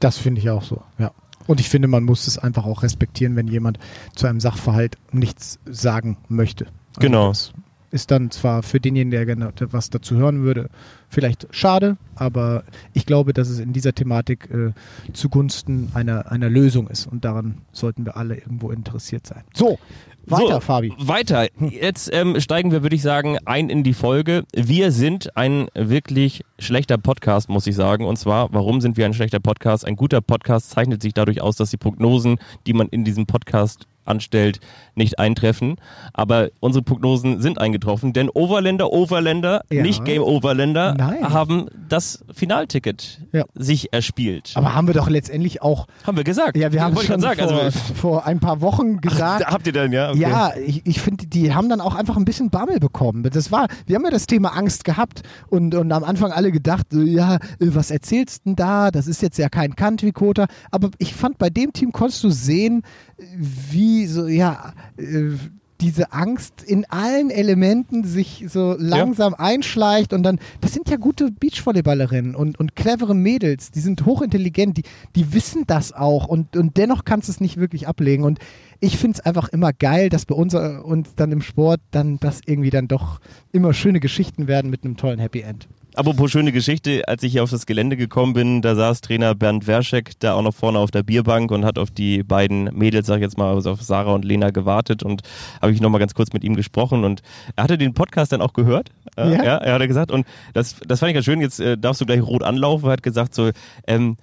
[0.01, 1.13] Das finde ich auch so, ja.
[1.47, 3.79] Und ich finde, man muss es einfach auch respektieren, wenn jemand
[4.15, 6.67] zu einem Sachverhalt nichts sagen möchte.
[6.97, 7.29] Also Genau.
[7.29, 7.53] Das
[7.91, 10.69] ist dann zwar für denjenigen, der gerne was dazu hören würde,
[11.09, 14.73] vielleicht schade, aber ich glaube, dass es in dieser Thematik äh,
[15.13, 19.45] zugunsten einer, einer Lösung ist und daran sollten wir alle irgendwo interessiert sein.
[19.55, 19.79] So,
[20.27, 20.93] weiter, so, Fabi.
[20.99, 21.47] Weiter.
[21.61, 24.45] Jetzt ähm, steigen wir, würde ich sagen, ein in die Folge.
[24.55, 28.05] Wir sind ein wirklich schlechter Podcast, muss ich sagen.
[28.05, 29.85] Und zwar, warum sind wir ein schlechter Podcast?
[29.87, 33.87] Ein guter Podcast zeichnet sich dadurch aus, dass die Prognosen, die man in diesem Podcast
[34.09, 34.61] anstellt,
[34.95, 35.77] nicht eintreffen.
[36.13, 39.83] Aber unsere Prognosen sind eingetroffen, denn Overländer, Overländer, Ja.
[39.83, 41.33] nicht Game Overländer, Nein.
[41.33, 43.45] haben das Finalticket Ja.
[43.55, 44.53] sich erspielt.
[44.55, 46.57] Aber haben wir doch letztendlich auch, haben wir gesagt.
[46.57, 47.41] ja, wir haben schon sagen.
[47.41, 50.11] vor, Also, vor ein paar Wochen gesagt, da habt ihr dann, ja?
[50.11, 50.21] Okay.
[50.21, 53.23] Ja, ich, ich finde, die haben dann auch einfach ein bisschen Bammel bekommen.
[53.33, 56.87] Das war, wir haben ja das Thema Angst gehabt und, und am Anfang alle gedacht,
[56.93, 58.91] ja, äh, was erzählst denn da?
[58.91, 60.47] Das ist jetzt ja kein Country-Quota.
[60.71, 62.83] Aber ich fand, bei dem Team konntest du sehen,
[63.19, 65.33] wie so, ja, äh,
[65.81, 71.31] diese Angst in allen Elementen sich so langsam einschleicht und dann, das sind ja gute
[71.31, 74.83] Beachvolleyballerinnen und, und clevere Mädels, die sind hochintelligent, die,
[75.15, 78.39] die wissen das auch und, und dennoch kannst du es nicht wirklich ablegen und
[78.81, 82.19] ich finde es einfach immer geil, dass bei uns, äh, uns dann im Sport dann
[82.21, 83.21] das irgendwie dann doch
[83.53, 85.69] immer schöne Geschichten werden mit einem tollen Happy End.
[85.97, 89.67] Apropos schöne Geschichte, als ich hier auf das Gelände gekommen bin, da saß Trainer Bernd
[89.67, 93.17] Werschek da auch noch vorne auf der Bierbank und hat auf die beiden Mädels, sag
[93.17, 95.23] ich jetzt mal, also auf Sarah und Lena gewartet und
[95.63, 97.23] habe ich nochmal ganz kurz mit ihm gesprochen und
[97.57, 98.91] er hatte den Podcast dann auch gehört.
[99.17, 99.45] Äh, Ja?
[99.45, 102.05] ja, er hatte gesagt und das, das fand ich ganz schön, jetzt äh, darfst du
[102.05, 103.51] gleich rot anlaufen, er hat gesagt so,
[103.87, 104.19] ähm,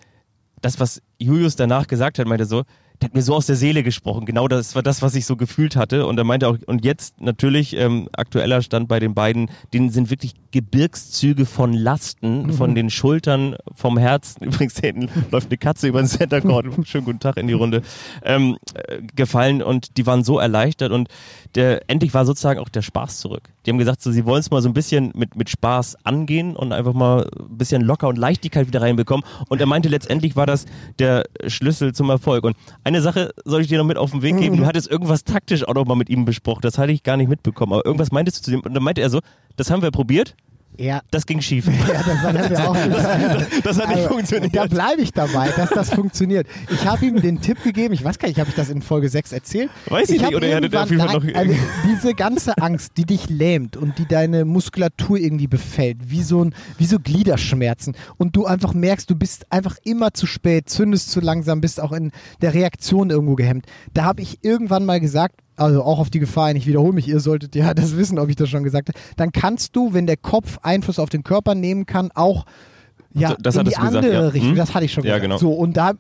[0.62, 2.66] das, was Julius danach gesagt hat, meinte so,
[3.02, 4.26] der hat mir so aus der Seele gesprochen.
[4.26, 6.06] Genau das war das, was ich so gefühlt hatte.
[6.06, 10.10] Und er meinte auch, und jetzt natürlich, ähm, aktueller Stand bei den beiden, denen sind
[10.10, 14.44] wirklich Gebirgszüge von Lasten, von den Schultern, vom Herzen.
[14.46, 16.68] Übrigens, da hinten läuft eine Katze über den Center Court.
[16.88, 17.82] Schönen guten Tag in die Runde.
[18.24, 21.10] Ähm, äh, gefallen und die waren so erleichtert und
[21.56, 23.50] der, endlich war sozusagen auch der Spaß zurück.
[23.66, 26.56] Die haben gesagt, so, sie wollen es mal so ein bisschen mit, mit Spaß angehen
[26.56, 29.26] und einfach mal ein bisschen locker und Leichtigkeit wieder reinbekommen.
[29.50, 30.66] Und er meinte, letztendlich war das
[31.00, 32.44] der Schlüssel zum Erfolg.
[32.44, 34.58] Und eine Sache soll ich dir noch mit auf den Weg geben.
[34.58, 36.62] Du hattest irgendwas taktisch auch noch mal mit ihm besprochen.
[36.62, 37.74] Das hatte ich gar nicht mitbekommen.
[37.74, 38.62] Aber irgendwas meintest du zu dem.
[38.62, 39.20] Und dann meinte er so,
[39.56, 40.36] das haben wir probiert,
[40.78, 41.68] Ja, das ging schief.
[41.68, 43.66] Ja, das hat auch gesagt.
[43.66, 44.56] Das hat nicht Also, funktioniert.
[44.56, 46.48] Da bleibe ich dabei, dass das funktioniert.
[46.72, 49.08] Ich habe ihm den Tipp gegeben, ich weiß gar nicht, habe ich das in Folge
[49.10, 49.70] 6 erzählt?
[49.88, 51.56] Weiß ich nicht, hab oder er hatte auf jeden Fall irgendwann- noch- also,
[51.88, 56.56] diese ganze Angst, die dich lähmt und die deine Muskulatur irgendwie befällt, wie so, ein,
[56.78, 61.20] wie so Gliederschmerzen und du einfach merkst, du bist einfach immer zu spät, zündest zu
[61.20, 63.66] langsam, bist auch in der Reaktion irgendwo gehemmt.
[63.94, 67.08] Da habe ich irgendwann mal gesagt, also auch auf die Gefahr, hin, ich wiederhole mich,
[67.08, 70.08] ihr solltet ja das wissen, ob ich das schon gesagt habe, dann kannst du, wenn
[70.08, 72.46] der Kopf Einfluss auf den Körper nehmen kann, auch
[73.14, 74.28] ja, Das in die du gesagt, andere ja.
[74.30, 74.56] Richtung, Hm?
[74.58, 75.24] das hatte ich schon Ja, gesagt.
[75.24, 75.38] genau.
[75.38, 75.92] So, und da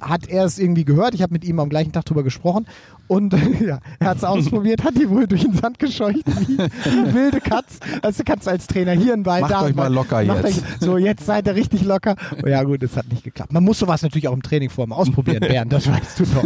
[0.00, 2.66] hat er es irgendwie gehört, ich habe mit ihm am gleichen Tag drüber gesprochen
[3.06, 6.70] und ja, er hat es ausprobiert, hat die wohl durch den Sand gescheucht, wie eine
[7.14, 7.78] wilde Katz.
[8.00, 10.58] Also du kannst als Trainer hier ein Ball, Macht da euch mal locker Macht jetzt.
[10.58, 12.16] Euch, so, jetzt seid ihr richtig locker.
[12.42, 13.52] Oh, ja gut, es hat nicht geklappt.
[13.52, 16.44] Man muss sowas natürlich auch im Training vorher mal ausprobieren, Bernd, das weißt du doch.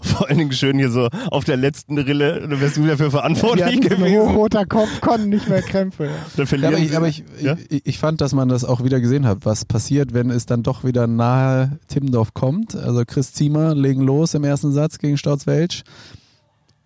[0.00, 2.46] Vor allen Dingen schön hier so auf der letzten Rille.
[2.48, 4.18] Da wärst du dafür Die verantwortlich gewesen.
[4.20, 6.04] hochroter Kopf, konnten nicht mehr Krämpfe.
[6.04, 6.10] Ja.
[6.46, 7.56] Dann aber ich, aber ich, Ja?
[7.68, 10.62] ich, ich fand, dass man das auch wieder gesehen hat, was passiert, wenn es dann
[10.62, 12.74] doch wieder nahe Timmendorf kommt.
[12.76, 15.82] Also Chris Ziemer legen los im ersten Satz gegen Stautzwelsch.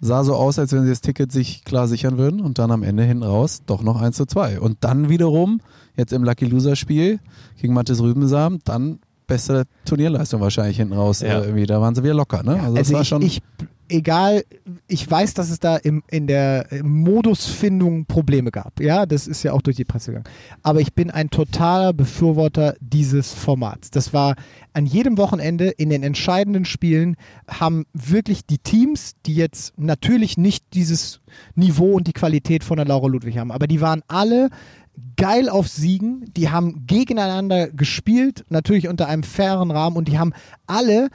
[0.01, 2.83] Sah so aus, als wenn sie das Ticket sich klar sichern würden und dann am
[2.83, 4.61] Ende hinten raus doch noch 1 zu 2.
[4.61, 5.61] Und dann wiederum,
[5.97, 7.19] jetzt im Lucky Loser Spiel
[7.61, 11.21] gegen Mathis Rübensam, dann beste Turnierleistung wahrscheinlich hinten raus.
[11.21, 11.41] Ja.
[11.41, 11.67] Äh, irgendwie.
[11.67, 12.61] Da waren sie wieder locker, ne?
[12.61, 13.23] Also, das Also war ich, schon.
[13.23, 13.43] ich,
[13.89, 14.45] egal,
[14.89, 18.81] ich weiß, dass es da im, in der Modusfindung Probleme gab.
[18.81, 20.29] Ja, das ist ja auch durch die Presse gegangen.
[20.63, 23.91] Aber ich bin ein totaler Befürworter dieses Formats.
[23.91, 24.37] Das war
[24.73, 27.17] an jedem Wochenende in den entscheidenden Spielen
[27.49, 31.21] haben wirklich die Teams, die jetzt natürlich nicht dieses
[31.55, 34.51] Niveau und die Qualität von der Laura Ludwig haben, aber die waren alle
[35.17, 40.33] geil auf Siegen, die haben gegeneinander gespielt, natürlich unter einem fairen Rahmen und die haben
[40.67, 41.09] alle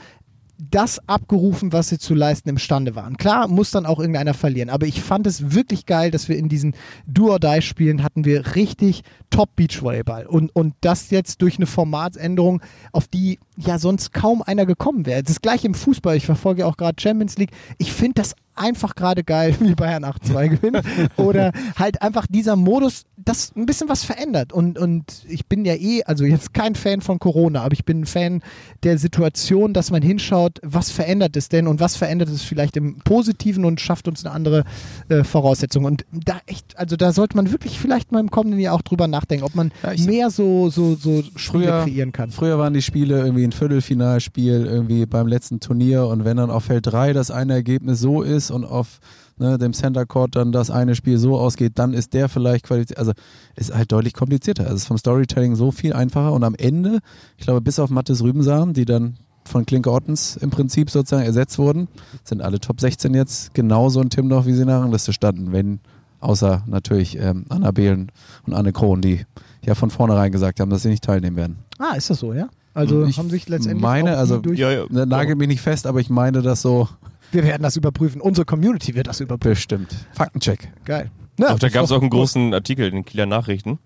[0.70, 3.18] das abgerufen, was sie zu leisten imstande waren.
[3.18, 6.50] Klar, muss dann auch irgendeiner verlieren, aber ich fand es wirklich geil, dass wir in
[6.50, 6.76] diesen
[7.08, 13.40] Do-or-Die-Spielen hatten wir richtig top Beachvolleyball und, und das jetzt durch eine Formatsänderung, auf die
[13.66, 15.24] ja sonst kaum einer gekommen wäre.
[15.24, 19.24] Das gleiche im Fußball, ich verfolge auch gerade Champions League, ich finde das einfach gerade
[19.24, 20.82] geil, wie Bayern 8-2 gewinnt.
[21.16, 24.52] Oder halt einfach dieser Modus, das ein bisschen was verändert.
[24.52, 28.02] Und, und ich bin ja eh, also jetzt kein Fan von Corona, aber ich bin
[28.02, 28.42] ein Fan
[28.84, 32.98] der Situation, dass man hinschaut, was verändert es denn und was verändert es vielleicht im
[33.00, 34.64] Positiven und schafft uns eine andere
[35.10, 35.86] äh, Voraussetzung.
[35.86, 39.08] Und da echt, also da sollte man wirklich vielleicht mal im kommenden Jahr auch drüber
[39.08, 42.32] nachdenken, ob man Ja, mehr so, so, so Spiele Früher- kreieren kann.
[42.32, 46.66] Früher waren die Spiele irgendwie ein Viertelfinalspiel irgendwie beim letzten Turnier und wenn dann auf
[46.66, 49.00] Feld 3 das eine Ergebnis so ist und auf
[49.38, 53.00] ne, dem Center Court dann das eine Spiel so ausgeht, dann ist der vielleicht qualifiziert.
[53.00, 53.12] Also
[53.56, 54.64] ist halt deutlich komplizierter.
[54.64, 57.00] Also ist vom Storytelling so viel einfacher und am Ende,
[57.38, 61.58] ich glaube, bis auf Mathis Rübensamen, die dann von Klinke Ottens im Prinzip sozusagen ersetzt
[61.58, 61.88] wurden,
[62.24, 65.80] sind alle Top 16 jetzt genauso in Timmendorf, wie sie in der Rangliste standen, wenn
[66.20, 68.12] außer natürlich ähm, Anna Behlen
[68.46, 69.26] und Anne Krohn, die
[69.66, 71.60] ja von vornherein gesagt haben, dass sie nicht teilnehmen werden.
[71.80, 72.48] Ah, ist das so, ja?
[72.74, 74.86] Also Ich haben sich letztendlich meine, also- durch Ja, ja.
[74.90, 76.88] Ne, Nagelt mich nicht fest, aber ich meine das so
[77.32, 78.22] Wir werden das überprüfen.
[78.22, 79.52] Unsere Community wird das überprüfen.
[79.54, 79.96] bestimmt.
[80.14, 80.72] Faktencheck.
[80.86, 81.12] Geil.
[81.40, 83.80] Ja, Auch da gab es auch einen großen Artikel in den Kieler Nachrichten.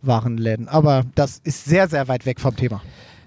[0.04, 0.68] Spielwarenläden.
[0.68, 2.82] Aber das ist sehr, sehr weit weg vom Thema.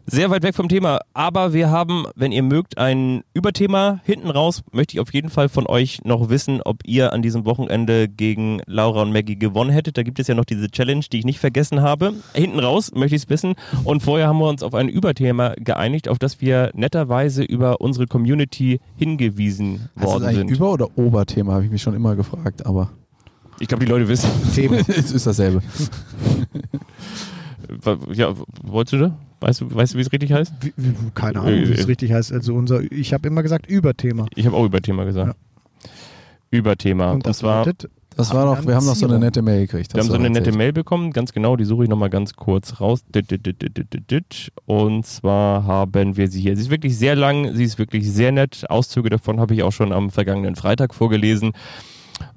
[0.08, 3.98] Sehr weit weg vom Thema, aber wir haben, wenn ihr mögt, ein Überthema.
[4.04, 7.44] Hinten raus möchte ich auf jeden Fall von euch noch wissen, ob ihr an diesem
[7.44, 9.98] Wochenende gegen Laura und Maggie gewonnen hättet.
[9.98, 12.14] Da gibt es ja noch diese Challenge, die ich nicht vergessen habe.
[12.34, 13.54] Hinten raus möchte ich es wissen.
[13.82, 18.06] Und vorher haben wir uns auf ein Überthema geeinigt, auf das wir netterweise über unsere
[18.06, 20.50] Community hingewiesen Ist das worden eigentlich sind.
[20.50, 22.90] Über- oder Oberthema, habe ich mich schon immer gefragt, aber
[23.58, 24.30] Ich glaube, die Leute wissen.
[24.88, 25.62] es ist dasselbe.
[28.12, 29.18] Ja, wolltest du da?
[29.40, 30.52] Weißt du, weißt du, wie es richtig heißt?
[30.60, 32.32] Wie, wie, keine Ahnung, wie es richtig heißt.
[32.32, 34.26] Also unser, ich habe immer gesagt Überthema.
[34.34, 35.36] Ich habe auch Überthema gesagt.
[36.50, 37.12] Überthema.
[37.12, 37.66] Und das zwar.
[37.66, 39.92] lautet Das war doch, wir haben noch so eine nette Mail gekriegt.
[39.92, 40.56] Wir haben so eine nette erzählt.
[40.56, 43.04] Mail bekommen, ganz genau, die suche ich nochmal ganz kurz raus.
[44.64, 46.56] Und zwar haben wir sie hier.
[46.56, 48.64] Sie ist wirklich sehr lang, sie ist wirklich sehr nett.
[48.70, 51.52] Auszüge davon habe ich auch schon am vergangenen Freitag vorgelesen.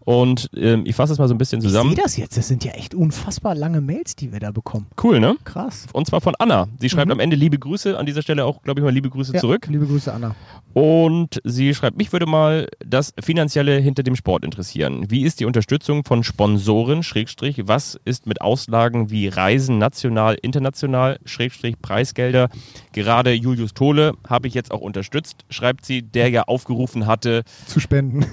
[0.09, 1.93] Und ähm, ich fasse es mal so ein bisschen Ich zusammen.
[1.93, 2.35] sehe das jetzt.
[2.35, 4.87] Das sind ja echt unfassbar lange Mails, die wir da bekommen.
[5.03, 5.35] Cool, ne?
[5.43, 5.85] Krass.
[5.93, 6.67] Und zwar von Anna.
[6.79, 7.11] Sie schreibt Mhm.
[7.11, 7.95] am Ende liebe Grüße.
[7.95, 9.67] An dieser Stelle auch, glaube ich, mal liebe Grüße Ja, zurück.
[9.69, 10.35] Liebe Grüße, Anna.
[10.73, 15.05] Und sie schreibt, mich würde mal das Finanzielle hinter dem Sport interessieren.
[15.09, 21.19] Wie ist die Unterstützung von Sponsoren, Schrägstrich, was ist mit Auslagen wie Reisen national, international,
[21.25, 22.49] Schrägstrich, Preisgelder?
[22.93, 27.79] Gerade Julius Tole habe ich jetzt auch unterstützt, schreibt sie, der ja aufgerufen hatte, Zu
[27.79, 28.25] spenden.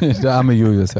[0.22, 0.99] Der arme Julius, ja.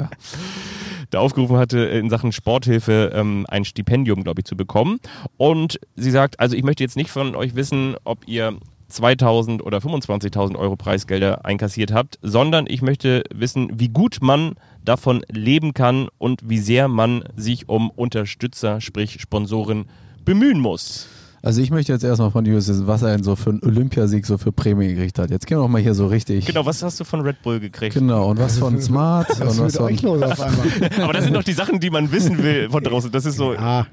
[1.13, 5.01] Der aufgerufen hatte, in Sachen Sporthilfe ähm, ein Stipendium, glaube ich, zu bekommen.
[5.37, 8.57] Und sie sagt, also ich möchte jetzt nicht von euch wissen, ob ihr
[8.89, 15.23] 2000 oder 25.000 Euro Preisgelder einkassiert habt, sondern ich möchte wissen, wie gut man davon
[15.31, 19.87] leben kann und wie sehr man sich um Unterstützer, sprich Sponsoren,
[20.25, 21.09] bemühen muss.
[21.43, 24.27] Also ich möchte jetzt erstmal von Julius wissen, was er denn so für einen Olympiasieg
[24.27, 25.31] so für Prämien gekriegt hat.
[25.31, 26.45] Jetzt gehen wir doch mal hier so richtig.
[26.45, 27.95] Genau, was hast du von Red Bull gekriegt?
[27.95, 30.21] Genau, und was von Smart Was und ist was von...
[30.21, 30.69] los auf einmal?
[31.03, 33.11] Aber das sind doch die Sachen, die man wissen will von draußen.
[33.11, 33.87] Das ist so, Ah,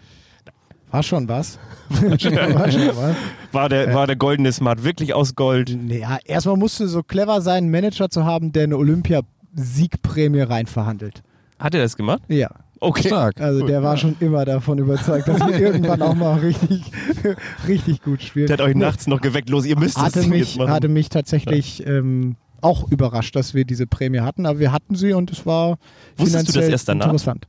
[0.92, 1.58] war schon was.
[1.90, 3.16] war schon was.
[3.54, 5.78] war der, war der goldene Smart wirklich aus Gold?
[5.82, 11.24] Naja, erstmal musst du so clever sein, einen Manager zu haben, der eine Olympia-Siegprämie reinverhandelt.
[11.60, 12.22] Hat er das gemacht?
[12.28, 12.50] Ja.
[12.80, 13.08] Okay.
[13.08, 13.42] Stark.
[13.42, 16.84] Also der war schon immer davon überzeugt, dass wir irgendwann auch mal richtig,
[17.68, 18.48] richtig gut spielen.
[18.48, 19.50] Der hat euch nachts noch geweckt.
[19.50, 20.72] Los, ihr müsst das hatte Ding mich, jetzt machen.
[20.72, 25.14] hatte mich tatsächlich ähm, auch überrascht, dass wir diese Prämie hatten, aber wir hatten sie
[25.14, 25.78] und es war
[26.18, 27.06] Wusstest du das finanziell erst danach?
[27.06, 27.48] interessant.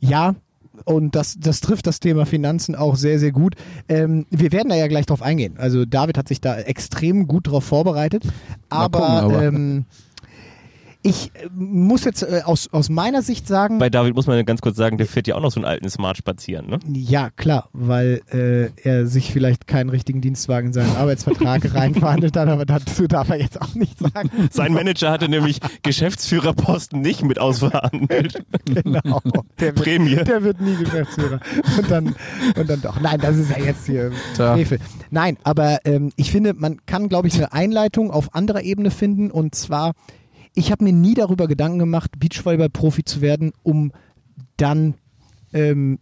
[0.00, 0.34] Ja,
[0.84, 3.54] und das, das trifft das Thema Finanzen auch sehr, sehr gut.
[3.88, 5.54] Ähm, wir werden da ja gleich drauf eingehen.
[5.56, 8.24] Also David hat sich da extrem gut drauf vorbereitet.
[8.68, 9.42] Aber, gucken, aber.
[9.42, 9.84] Ähm,
[11.06, 14.60] ich äh, muss jetzt äh, aus, aus meiner Sicht sagen, Bei David muss man ganz
[14.60, 16.78] kurz sagen, der fährt ja auch noch so einen alten Smart spazieren, ne?
[16.92, 22.48] Ja, klar, weil äh, er sich vielleicht keinen richtigen Dienstwagen in seinen Arbeitsvertrag reinverhandelt hat,
[22.48, 24.30] aber dazu darf er jetzt auch nichts sagen.
[24.50, 28.44] Sein Manager hatte nämlich Geschäftsführerposten nicht mit ausverhandelt.
[28.64, 29.20] Genau.
[29.60, 30.16] Der wird, Prämie.
[30.16, 31.40] Der wird nie Geschäftsführer.
[31.78, 32.16] Und dann,
[32.56, 33.00] und dann doch.
[33.00, 34.10] Nein, das ist ja jetzt hier.
[34.34, 34.80] Frevel.
[35.10, 39.30] Nein, aber ähm, ich finde, man kann, glaube ich, eine Einleitung auf anderer Ebene finden.
[39.30, 39.92] Und zwar,
[40.56, 43.92] ich habe mir nie darüber Gedanken gemacht, Beachvolleyball-Profi zu werden, um
[44.56, 44.94] dann
[45.52, 45.98] ähm,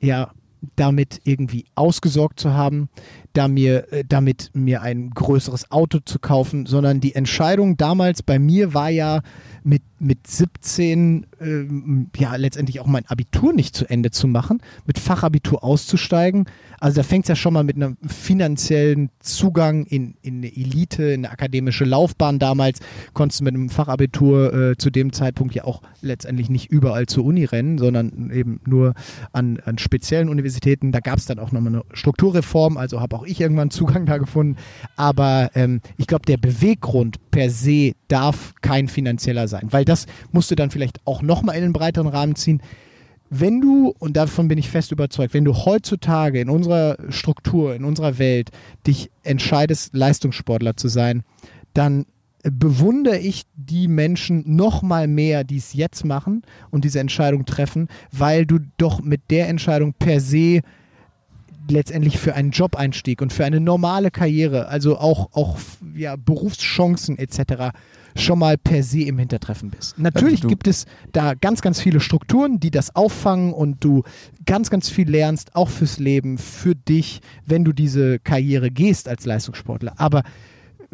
[0.00, 0.30] ja
[0.76, 2.88] damit irgendwie ausgesorgt zu haben,
[3.32, 8.38] da mir, äh, damit mir ein größeres Auto zu kaufen, sondern die Entscheidung damals bei
[8.38, 9.22] mir war ja
[9.62, 14.98] mit, mit 17 ähm, ja letztendlich auch mein Abitur nicht zu Ende zu machen, mit
[14.98, 16.46] Fachabitur auszusteigen.
[16.80, 21.04] Also da fängt es ja schon mal mit einem finanziellen Zugang in, in eine Elite,
[21.04, 22.80] in eine akademische Laufbahn damals.
[23.12, 27.24] Konntest du mit einem Fachabitur äh, zu dem Zeitpunkt ja auch letztendlich nicht überall zur
[27.24, 28.94] Uni rennen, sondern eben nur
[29.32, 30.92] an, an speziellen Universitäten.
[30.92, 34.18] Da gab es dann auch nochmal eine Strukturreform, also habe auch ich irgendwann Zugang da
[34.18, 34.56] gefunden.
[34.96, 40.50] Aber ähm, ich glaube, der Beweggrund per se darf kein finanzieller sein, weil das musst
[40.50, 42.62] du dann vielleicht auch nochmal in den breiteren Rahmen ziehen.
[43.28, 47.84] Wenn du, und davon bin ich fest überzeugt, wenn du heutzutage in unserer Struktur, in
[47.84, 48.50] unserer Welt
[48.86, 51.24] dich entscheidest, Leistungssportler zu sein,
[51.72, 52.06] dann
[52.44, 57.88] bewundere ich die Menschen noch mal mehr, die es jetzt machen und diese Entscheidung treffen,
[58.12, 60.60] weil du doch mit der Entscheidung per se
[61.68, 65.56] letztendlich für einen Jobeinstieg und für eine normale Karriere, also auch, auch
[65.96, 67.72] ja, Berufschancen etc
[68.16, 69.98] schon mal per se im Hintertreffen bist.
[69.98, 74.02] Natürlich also gibt es da ganz, ganz viele Strukturen, die das auffangen und du
[74.46, 79.24] ganz, ganz viel lernst, auch fürs Leben, für dich, wenn du diese Karriere gehst als
[79.24, 79.94] Leistungssportler.
[79.96, 80.22] Aber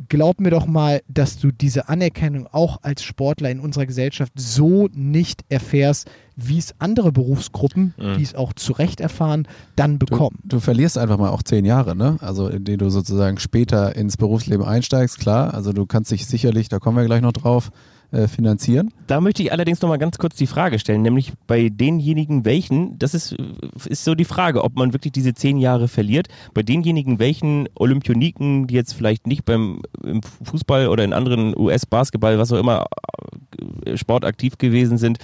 [0.08, 4.88] glaub mir doch mal, dass du diese Anerkennung auch als Sportler in unserer Gesellschaft so
[4.92, 6.10] nicht erfährst,
[6.42, 8.16] wie es andere Berufsgruppen, mhm.
[8.16, 10.38] die es auch zu Recht erfahren, dann bekommen.
[10.42, 12.16] Du, du, verlierst einfach mal auch zehn Jahre, ne?
[12.20, 15.54] Also indem du sozusagen später ins Berufsleben einsteigst, klar.
[15.54, 17.70] Also du kannst dich sicherlich, da kommen wir gleich noch drauf,
[18.12, 18.92] äh, finanzieren.
[19.06, 22.98] Da möchte ich allerdings noch mal ganz kurz die Frage stellen, nämlich bei denjenigen welchen,
[22.98, 23.36] das ist,
[23.84, 28.66] ist so die Frage, ob man wirklich diese zehn Jahre verliert, bei denjenigen welchen Olympioniken,
[28.66, 32.86] die jetzt vielleicht nicht beim im Fußball oder in anderen US-Basketball, was auch immer,
[33.94, 35.18] Sport aktiv gewesen sind,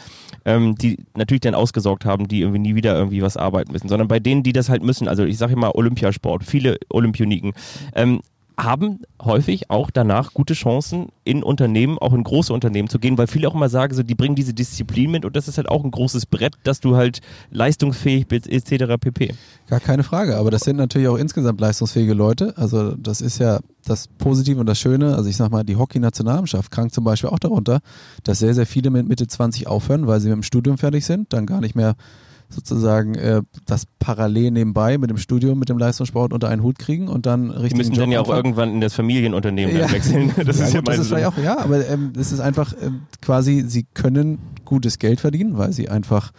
[0.44, 4.08] ähm, die natürlich dann ausgesorgt haben, die irgendwie nie wieder irgendwie was arbeiten müssen, sondern
[4.08, 7.52] bei denen, die das halt müssen, also ich sage immer Olympiasport, viele Olympioniken,
[7.94, 8.20] ähm,
[8.58, 13.26] haben häufig auch danach gute Chancen, in Unternehmen, auch in große Unternehmen zu gehen, weil
[13.26, 15.84] viele auch immer sagen, so, die bringen diese Disziplin mit und das ist halt auch
[15.84, 18.94] ein großes Brett, dass du halt leistungsfähig bist, etc.
[18.98, 19.34] pp.
[19.68, 22.54] Gar keine Frage, aber das sind natürlich auch insgesamt leistungsfähige Leute.
[22.56, 25.16] Also das ist ja das Positive und das Schöne.
[25.16, 27.80] Also ich sag mal, die Hockey-Nationalmannschaft krankt zum Beispiel auch darunter,
[28.22, 31.32] dass sehr, sehr viele mit Mitte 20 aufhören, weil sie mit dem Studium fertig sind,
[31.32, 31.94] dann gar nicht mehr
[32.48, 37.08] sozusagen äh, das parallel nebenbei mit dem Studium, mit dem Leistungssport unter einen Hut kriegen
[37.08, 37.70] und dann richtig.
[37.70, 39.90] Die müssen Job dann ja auch irgendwann in das Familienunternehmen ja.
[39.90, 40.32] wechseln.
[40.46, 43.02] Das ja, ist ja, gut, das ist auch, ja, aber ähm, es ist einfach ähm,
[43.20, 46.30] quasi, sie können gutes Geld verdienen, weil sie einfach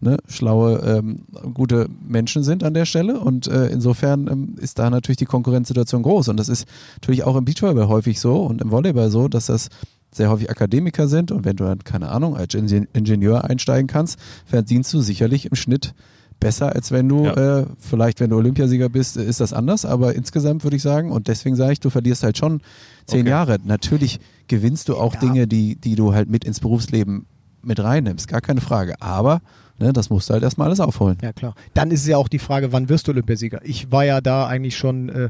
[0.00, 1.24] ne, schlaue, ähm,
[1.54, 6.02] gute Menschen sind an der Stelle und äh, insofern ähm, ist da natürlich die Konkurrenzsituation
[6.02, 9.46] groß und das ist natürlich auch im Beachvolleyball häufig so und im Volleyball so, dass
[9.46, 9.68] das
[10.16, 14.92] sehr häufig Akademiker sind und wenn du dann, keine Ahnung, als Ingenieur einsteigen kannst, verdienst
[14.92, 15.94] du sicherlich im Schnitt
[16.40, 17.60] besser, als wenn du, ja.
[17.60, 21.28] äh, vielleicht wenn du Olympiasieger bist, ist das anders, aber insgesamt würde ich sagen, und
[21.28, 22.60] deswegen sage ich, du verlierst halt schon
[23.06, 23.30] zehn okay.
[23.30, 23.58] Jahre.
[23.64, 25.20] Natürlich gewinnst du auch ja.
[25.20, 27.26] Dinge, die, die du halt mit ins Berufsleben
[27.62, 29.00] mit reinnimmst, gar keine Frage.
[29.00, 29.40] Aber
[29.78, 31.18] Ne, das musst du halt erstmal alles aufholen.
[31.20, 31.54] Ja, klar.
[31.74, 33.60] Dann ist es ja auch die Frage, wann wirst du Olympiasieger?
[33.62, 35.24] Ich war ja da eigentlich schon, äh,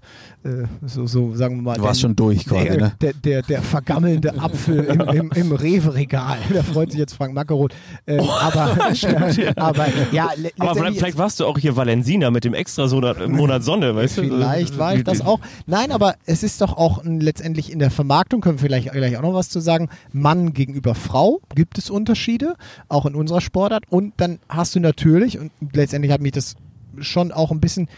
[0.45, 1.77] äh so, so, sagen wir mal.
[1.77, 2.93] Du warst den, schon durch quasi, der, ne?
[3.01, 6.39] Der, der, der vergammelnde Apfel im, im, im Rewe-Regal.
[6.53, 7.75] Da freut sich jetzt Frank Mackeroth.
[8.07, 8.77] Ähm, oh, aber,
[9.57, 12.87] aber, ja, aber vielleicht, vielleicht, warst du auch hier Valensina mit dem extra
[13.27, 14.23] Monat Sonne, weißt du?
[14.23, 15.41] Vielleicht war ich das auch.
[15.67, 19.23] Nein, aber es ist doch auch letztendlich in der Vermarktung, können wir vielleicht gleich auch
[19.23, 22.55] noch was zu sagen, Mann gegenüber Frau gibt es Unterschiede,
[22.89, 23.85] auch in unserer Sportart.
[23.91, 26.55] Und dann hast du natürlich, und letztendlich hat mich das
[26.99, 27.89] schon auch ein bisschen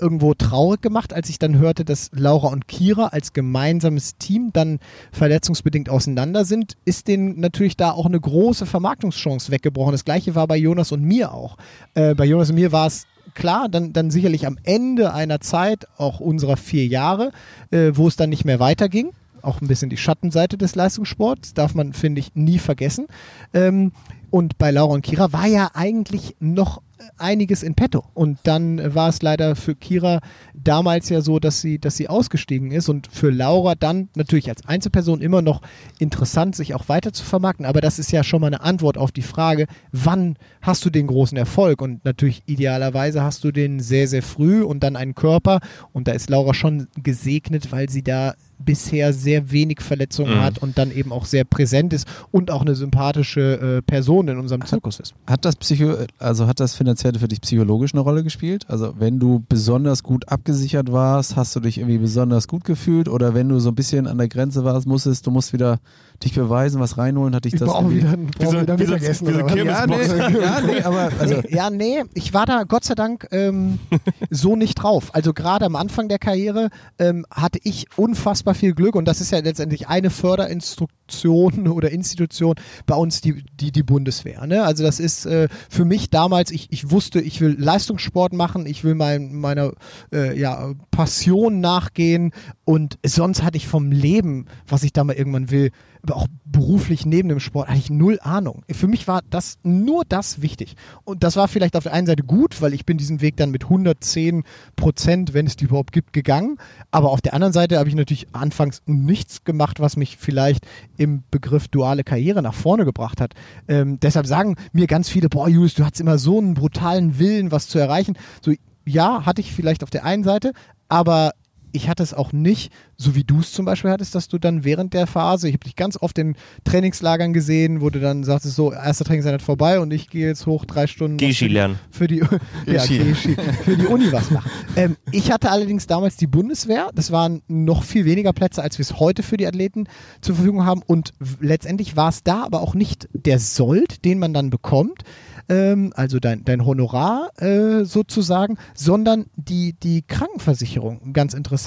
[0.00, 4.78] irgendwo traurig gemacht, als ich dann hörte, dass Laura und Kira als gemeinsames Team dann
[5.12, 9.92] verletzungsbedingt auseinander sind, ist denen natürlich da auch eine große Vermarktungschance weggebrochen.
[9.92, 11.56] Das gleiche war bei Jonas und mir auch.
[11.94, 15.86] Äh, bei Jonas und mir war es klar, dann, dann sicherlich am Ende einer Zeit,
[15.96, 17.32] auch unserer vier Jahre,
[17.70, 19.10] äh, wo es dann nicht mehr weiterging.
[19.42, 23.06] Auch ein bisschen die Schattenseite des Leistungssports, darf man, finde ich, nie vergessen.
[23.54, 23.92] Ähm,
[24.30, 26.82] und bei Laura und Kira war ja eigentlich noch
[27.16, 28.04] einiges in petto.
[28.14, 30.20] Und dann war es leider für Kira
[30.54, 34.66] damals ja so, dass sie, dass sie ausgestiegen ist und für Laura dann natürlich als
[34.66, 35.62] Einzelperson immer noch
[35.98, 37.66] interessant, sich auch weiter zu vermarkten.
[37.66, 41.06] Aber das ist ja schon mal eine Antwort auf die Frage, wann hast du den
[41.06, 41.80] großen Erfolg?
[41.82, 45.60] Und natürlich idealerweise hast du den sehr, sehr früh und dann einen Körper.
[45.92, 50.40] Und da ist Laura schon gesegnet, weil sie da bisher sehr wenig Verletzungen mhm.
[50.40, 54.38] hat und dann eben auch sehr präsent ist und auch eine sympathische äh, Person in
[54.38, 55.14] unserem Zirkus ist.
[55.26, 58.66] Hat das Psycho, also hat das finanziell für dich psychologisch eine Rolle gespielt?
[58.68, 63.34] Also wenn du besonders gut abgesichert warst, hast du dich irgendwie besonders gut gefühlt oder
[63.34, 65.78] wenn du so ein bisschen an der Grenze warst, musstest du musst wieder
[66.24, 67.68] dich beweisen, was reinholen, hatte ich das.
[67.68, 69.26] Brauche wieder, brauch wieder Mittagessen.
[69.26, 71.42] Diese, diese ja, nee, ja, nee, aber also.
[71.48, 73.78] ja, nee, ich war da Gott sei Dank ähm,
[74.30, 75.14] so nicht drauf.
[75.14, 79.30] Also gerade am Anfang der Karriere ähm, hatte ich unfassbar viel Glück und das ist
[79.30, 82.54] ja letztendlich eine Förderinstruktur Konstruktion oder Institution
[82.86, 84.46] bei uns die, die, die Bundeswehr.
[84.46, 84.62] Ne?
[84.62, 88.84] Also das ist äh, für mich damals, ich, ich wusste, ich will Leistungssport machen, ich
[88.84, 89.72] will mein, meiner
[90.12, 92.32] äh, ja, Passion nachgehen
[92.64, 95.70] und sonst hatte ich vom Leben, was ich da mal irgendwann will,
[96.10, 98.62] auch beruflich neben dem Sport eigentlich null Ahnung.
[98.70, 100.76] Für mich war das nur das wichtig.
[101.04, 103.50] Und das war vielleicht auf der einen Seite gut, weil ich bin diesen Weg dann
[103.50, 104.44] mit 110
[104.76, 106.58] Prozent, wenn es die überhaupt gibt, gegangen.
[106.90, 111.24] Aber auf der anderen Seite habe ich natürlich anfangs nichts gemacht, was mich vielleicht im
[111.30, 113.34] Begriff duale Karriere nach vorne gebracht hat.
[113.66, 117.50] Ähm, deshalb sagen mir ganz viele, boah, Julius, du hattest immer so einen brutalen Willen,
[117.50, 118.16] was zu erreichen.
[118.44, 118.52] So,
[118.84, 120.52] ja, hatte ich vielleicht auf der einen Seite,
[120.88, 121.32] aber
[121.72, 124.64] ich hatte es auch nicht, so wie du es zum Beispiel hattest, dass du dann
[124.64, 128.56] während der Phase, ich habe dich ganz oft in Trainingslagern gesehen, wo du dann sagtest,
[128.56, 131.78] so, erster Trainingseinheit vorbei und ich gehe jetzt hoch drei Stunden Geschi lernen.
[131.90, 132.18] für die,
[132.66, 134.50] ja, für die Uni was machen.
[134.76, 138.82] Ähm, ich hatte allerdings damals die Bundeswehr, das waren noch viel weniger Plätze, als wir
[138.82, 139.88] es heute für die Athleten
[140.20, 144.32] zur Verfügung haben und letztendlich war es da aber auch nicht der Sold, den man
[144.32, 145.04] dann bekommt,
[145.48, 151.57] ähm, also dein, dein Honorar äh, sozusagen, sondern die, die Krankenversicherung, ganz interessant,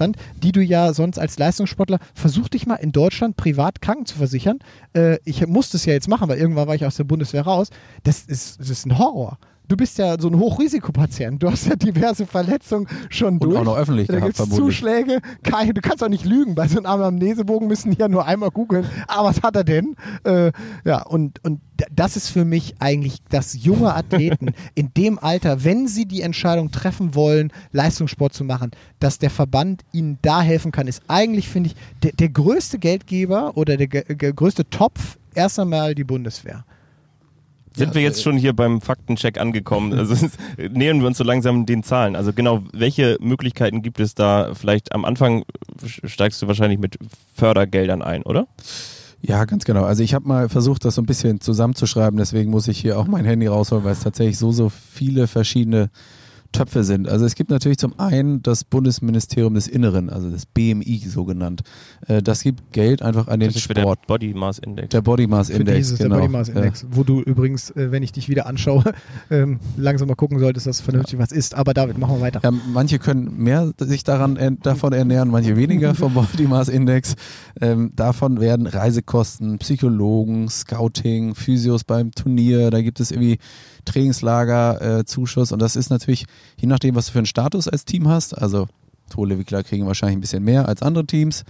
[0.42, 4.60] die du ja sonst als Leistungssportler, versuch dich mal in Deutschland privat kranken zu versichern.
[4.94, 7.70] Äh, ich musste es ja jetzt machen, weil irgendwann war ich aus der Bundeswehr raus.
[8.04, 9.38] Das ist, das ist ein Horror
[9.68, 11.42] du bist ja so ein Hochrisikopatient.
[11.42, 13.58] Du hast ja diverse Verletzungen schon Und durch.
[13.58, 14.56] auch noch öffentlich da gehabt, gibt's.
[14.56, 15.20] Zuschläge.
[15.44, 16.56] Keine, du kannst auch nicht lügen.
[16.56, 18.86] Bei so einem Anamnesebogen müssen die ja nur einmal googeln.
[19.08, 19.96] Ah, was hat er denn?
[20.24, 20.52] Äh,
[20.86, 25.88] ja, und, und das ist für mich eigentlich, dass junge Athleten in dem Alter, wenn
[25.88, 30.88] sie die Entscheidung treffen wollen, Leistungssport zu machen, dass der Verband ihnen da helfen kann,
[30.88, 35.96] ist eigentlich, finde ich, der, der größte Geldgeber oder der ge größte Topf erst einmal
[35.96, 36.66] die Bundeswehr.
[37.76, 39.94] Sind wir jetzt schon hier beim Faktencheck angekommen?
[40.02, 40.28] Also
[40.72, 42.16] nähern wir uns so langsam den Zahlen.
[42.16, 44.54] Also genau, welche Möglichkeiten gibt es da?
[44.54, 45.44] Vielleicht am Anfang
[45.86, 46.98] steigst du wahrscheinlich mit
[47.36, 48.48] Fördergeldern ein, oder?
[49.22, 49.84] Ja, ganz genau.
[49.84, 53.08] Also ich habe mal versucht, das so ein bisschen zusammenzuschreiben, deswegen muss ich hier auch
[53.08, 55.90] mein Handy rausholen, weil es tatsächlich so, so viele verschiedene
[56.52, 57.08] Töpfe sind.
[57.08, 61.62] Also es gibt natürlich zum einen das Bundesministerium des Inneren, also das BMI so genannt.
[62.08, 64.08] Äh, Das gibt Geld einfach an den Das ist für der Sport.
[64.08, 64.90] Body Mass Index.
[64.90, 66.16] Der Body Mass Für Index, dieses genau.
[66.16, 68.84] der Body Mass Index, wo du übrigens, äh, wenn ich dich wieder anschaue,
[69.32, 71.56] ähm, langsam mal gucken solltest, dass vernünftig was ist.
[71.56, 72.42] Aber David, machen wir weiter.
[72.44, 77.16] Ja, manche können mehr sich daran äh, davon ernähren, manche weniger vom Body Mass Index.
[77.60, 83.38] Ähm, davon werden Reisekosten, Psychologen, Scouting, Physios beim Turnier, da gibt es irgendwie
[83.86, 86.26] Trainingslager, äh, Zuschuss und das ist natürlich,
[86.58, 88.68] je nachdem, was du für einen Status als Team hast, also
[89.10, 91.44] Tolewickler kriegen wahrscheinlich ein bisschen mehr als andere Teams.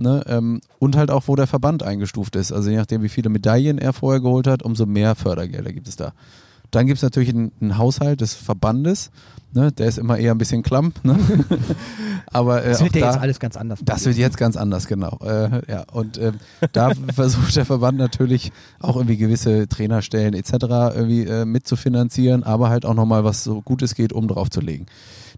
[0.00, 2.52] Ne, ähm, und halt auch, wo der Verband eingestuft ist.
[2.52, 5.96] Also je nachdem, wie viele Medaillen er vorher geholt hat, umso mehr Fördergelder gibt es
[5.96, 6.12] da.
[6.70, 9.10] Dann gibt es natürlich einen, einen Haushalt des Verbandes,
[9.52, 10.92] ne, der ist immer eher ein bisschen klamm.
[11.02, 11.18] Ne?
[12.26, 13.80] Aber äh, Das wird ja da, jetzt alles ganz anders.
[13.84, 15.18] das wird jetzt ganz anders, genau.
[15.22, 16.34] Äh, ja, und ähm,
[16.72, 20.52] da versucht der Verband natürlich auch irgendwie gewisse Trainerstellen etc.
[20.94, 24.60] irgendwie äh, mitzufinanzieren, aber halt auch nochmal, was so gut es geht, um drauf zu
[24.60, 24.86] legen.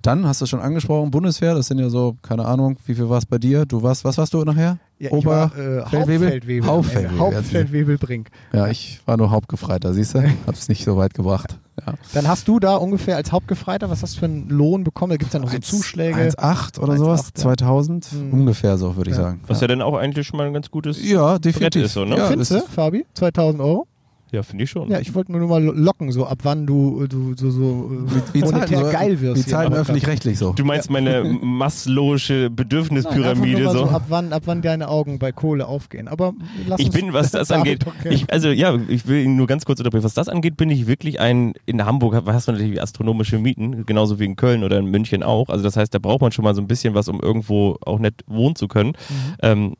[0.02, 3.18] Dann hast du schon angesprochen, Bundeswehr, das sind ja so, keine Ahnung, wie viel war
[3.18, 3.66] es bei dir?
[3.66, 4.78] Du warst, was warst du nachher?
[4.98, 6.28] Ja, ich war, äh, Feldwebel?
[6.28, 6.66] Hauptfeldwebel.
[6.68, 7.18] Hauptfeldwebel.
[7.18, 8.30] Hauptfeldwebelbrink.
[8.52, 10.22] Ja, ich war nur Hauptgefreiter, siehst du?
[10.46, 11.58] Hab's nicht so weit gebracht.
[11.86, 11.94] Ja.
[12.14, 15.10] Dann hast du da ungefähr als Hauptgefreiter, was hast du für einen Lohn bekommen?
[15.10, 16.16] Da gibt es ja noch so Eins- Zuschläge.
[16.18, 17.26] 1,8 oder 1,8, sowas?
[17.36, 17.42] ja.
[17.42, 18.04] 2000?
[18.06, 18.32] Hm.
[18.32, 19.22] Ungefähr so, würde ich Ja.
[19.22, 19.40] sagen.
[19.46, 19.66] Was ja.
[19.68, 21.02] dann auch eigentlich schon mal ein ganz gutes.
[21.06, 21.84] ja, definitiv.
[21.84, 22.16] ist so, ne?
[22.16, 23.06] ja, Findest du, Fabi?
[23.14, 23.86] 2000 Euro?
[24.32, 24.88] Ja, finde ich schon.
[24.88, 28.40] Ja, ich wollte nur mal locken, so ab wann du, du so, so äh, wie
[28.40, 29.36] monetär zahlen so- geil wirst.
[29.38, 30.52] Wie hier zahlen öffentlich-rechtlich so.
[30.52, 33.84] Du meinst meine Nein, einfach Bedürfnispyramide nur mal so?
[33.86, 36.06] Ab wann, ab wann deine Augen bei Kohle aufgehen.
[36.08, 36.32] Aber
[36.66, 39.64] lass Ich uns bin, was das angeht, ich, also ja, ich will ihn nur ganz
[39.64, 40.04] kurz unterbrechen.
[40.04, 44.18] Was das angeht, bin ich wirklich ein, in Hamburg hast du natürlich astronomische Mieten, genauso
[44.20, 45.48] wie in Köln oder in München auch.
[45.48, 47.98] Also das heißt, da braucht man schon mal so ein bisschen was, um irgendwo auch
[47.98, 48.90] nett wohnen zu können.
[48.90, 49.34] Mhm.
[49.42, 49.74] Ähm,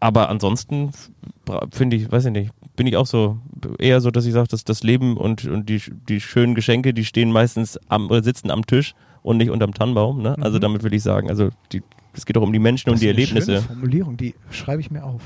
[0.00, 0.90] aber ansonsten
[1.72, 3.38] finde ich, weiß ich nicht, bin ich auch so
[3.78, 7.04] eher so, dass ich sage, dass das Leben und, und die, die schönen Geschenke, die
[7.04, 10.22] stehen meistens am oder sitzen am Tisch und nicht unterm Tannenbaum.
[10.22, 10.36] Ne?
[10.40, 10.62] Also Mhm.
[10.62, 11.82] damit will ich sagen, also die,
[12.14, 13.52] es geht auch um die Menschen und Das die ist eine Erlebnisse.
[13.52, 15.22] Schöne Formulierung, die schreibe ich mir auf.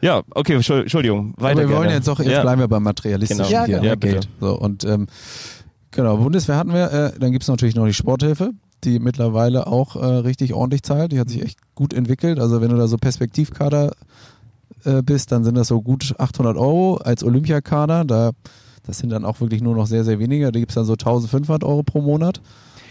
[0.00, 1.34] Ja, okay, Entschuld- Entschuldigung.
[1.38, 1.94] Weiter Aber wir wollen gerne.
[1.96, 2.42] jetzt auch, jetzt ja.
[2.42, 3.52] bleiben wir beim Materialistischen Genau.
[3.52, 4.12] Ja, hier, Ja, bitte.
[4.14, 4.28] Geld.
[4.40, 5.06] So, und ähm,
[5.90, 8.50] genau, Bundeswehr hatten wir, äh, dann gibt es natürlich noch die Sporthilfe,
[8.84, 11.10] die mittlerweile auch äh, richtig ordentlich zahlt.
[11.10, 12.38] Die hat sich echt gut entwickelt.
[12.38, 13.92] Also wenn du da so Perspektivkader
[14.84, 18.04] äh, bist, dann sind das so gut 800 Euro als Olympiakader.
[18.04, 18.30] Da,
[18.86, 20.50] das sind dann auch wirklich nur noch sehr, sehr weniger.
[20.52, 22.40] Da gibt es dann so 1500 Euro pro Monat.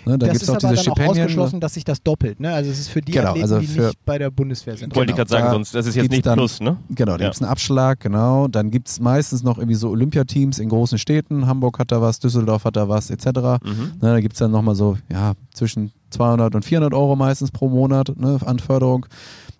[0.06, 1.24] Ne, da das gibt ist es auch aber diese dann auch Stipendien.
[1.26, 2.40] ausgeschlossen, dass sich das doppelt.
[2.40, 2.54] Ne?
[2.54, 4.96] Also es ist für die Genau, Athleten, also die für- nicht bei der Bundeswehr sind.
[4.96, 6.78] Wollte ich Genau, gerade sagen, da sonst, das ist jetzt nicht dann- Plus, ne?
[6.92, 7.28] Genau, da Ja.
[7.30, 8.48] gibt's einen Abschlag, genau.
[8.48, 11.46] Dann gibt's meistens noch irgendwie so Olympiateams in großen Städten.
[11.46, 13.26] Hamburg hat da was, Düsseldorf hat da was, etc.
[13.66, 13.72] Mhm.
[14.00, 18.14] Ne, da gibt's dann nochmal so, ja, zwischen 200 und 400 Euro meistens pro Monat
[18.18, 19.08] ne, an Förderung.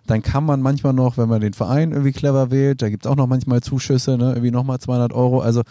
[0.08, 3.10] Dann kann man manchmal noch, wenn man den Verein irgendwie clever wählt, da gibt es
[3.10, 4.30] auch noch manchmal Zuschüsse, ne?
[4.30, 5.40] irgendwie nochmal 200 Euro.
[5.40, 5.62] Also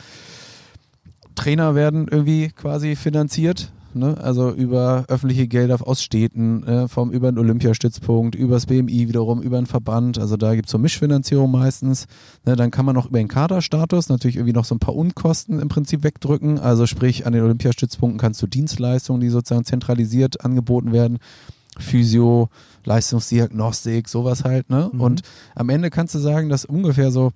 [1.36, 3.72] Trainer werden irgendwie quasi finanziert.
[3.94, 4.16] Ne?
[4.22, 9.42] Also über öffentliche Gelder aus Städten, äh, vom, über den Olympiastützpunkt, über das BMI wiederum,
[9.42, 10.20] über einen Verband.
[10.20, 12.06] Also da gibt es so Mischfinanzierung meistens.
[12.46, 12.56] Ne?
[12.56, 15.68] Dann kann man noch über den Kaderstatus natürlich irgendwie noch so ein paar Unkosten im
[15.68, 16.60] Prinzip wegdrücken.
[16.60, 21.18] Also sprich, an den Olympiastützpunkten kannst du Dienstleistungen, die sozusagen zentralisiert angeboten werden,
[21.82, 22.49] Physio,
[22.86, 24.69] Leistungsdiagnostik, sowas halt.
[24.69, 24.89] Ne?
[24.91, 25.01] Mhm.
[25.01, 25.21] Und
[25.55, 27.32] am Ende kannst du sagen, dass ungefähr so,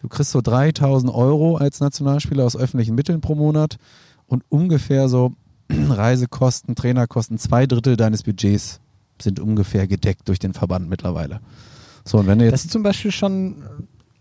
[0.00, 3.78] du kriegst so 3000 Euro als Nationalspieler aus öffentlichen Mitteln pro Monat
[4.26, 5.32] und ungefähr so
[5.70, 8.80] Reisekosten, Trainerkosten, zwei Drittel deines Budgets
[9.20, 11.40] sind ungefähr gedeckt durch den Verband mittlerweile.
[12.04, 13.64] So, und wenn du Das jetzt ist zum Beispiel schon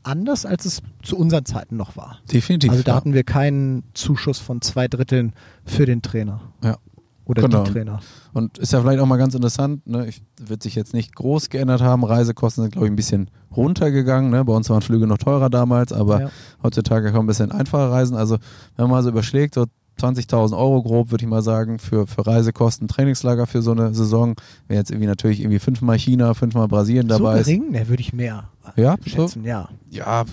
[0.03, 2.19] anders, als es zu unseren Zeiten noch war.
[2.32, 2.95] definitiv Also da ja.
[2.97, 5.34] hatten wir keinen Zuschuss von zwei Dritteln
[5.65, 6.41] für den Trainer.
[6.63, 6.78] Ja.
[7.26, 7.63] Oder Genau.
[7.63, 7.99] die Trainer.
[8.34, 10.05] Und ist ja vielleicht auch mal ganz interessant, ne?
[10.07, 12.03] ich, wird sich jetzt nicht groß geändert haben.
[12.03, 14.30] Reisekosten sind, glaube ich, ein bisschen runtergegangen.
[14.32, 14.45] Ne?
[14.45, 16.30] Bei uns waren Flüge noch teurer damals, aber Ja.
[16.61, 18.15] heutzutage kann man ein bisschen einfacher reisen.
[18.15, 18.38] Also
[18.76, 19.65] wenn man mal so überschlägt, so
[19.99, 24.36] 20.000 Euro grob, würde ich mal sagen, für, für Reisekosten, Trainingslager für so eine Saison.
[24.67, 27.71] Wenn jetzt irgendwie natürlich irgendwie fünfmal China, fünfmal Brasilien dabei so gering?
[27.71, 29.69] Ne, würde ich mehr Ja, so, schätzen, ja.
[29.89, 30.26] ja,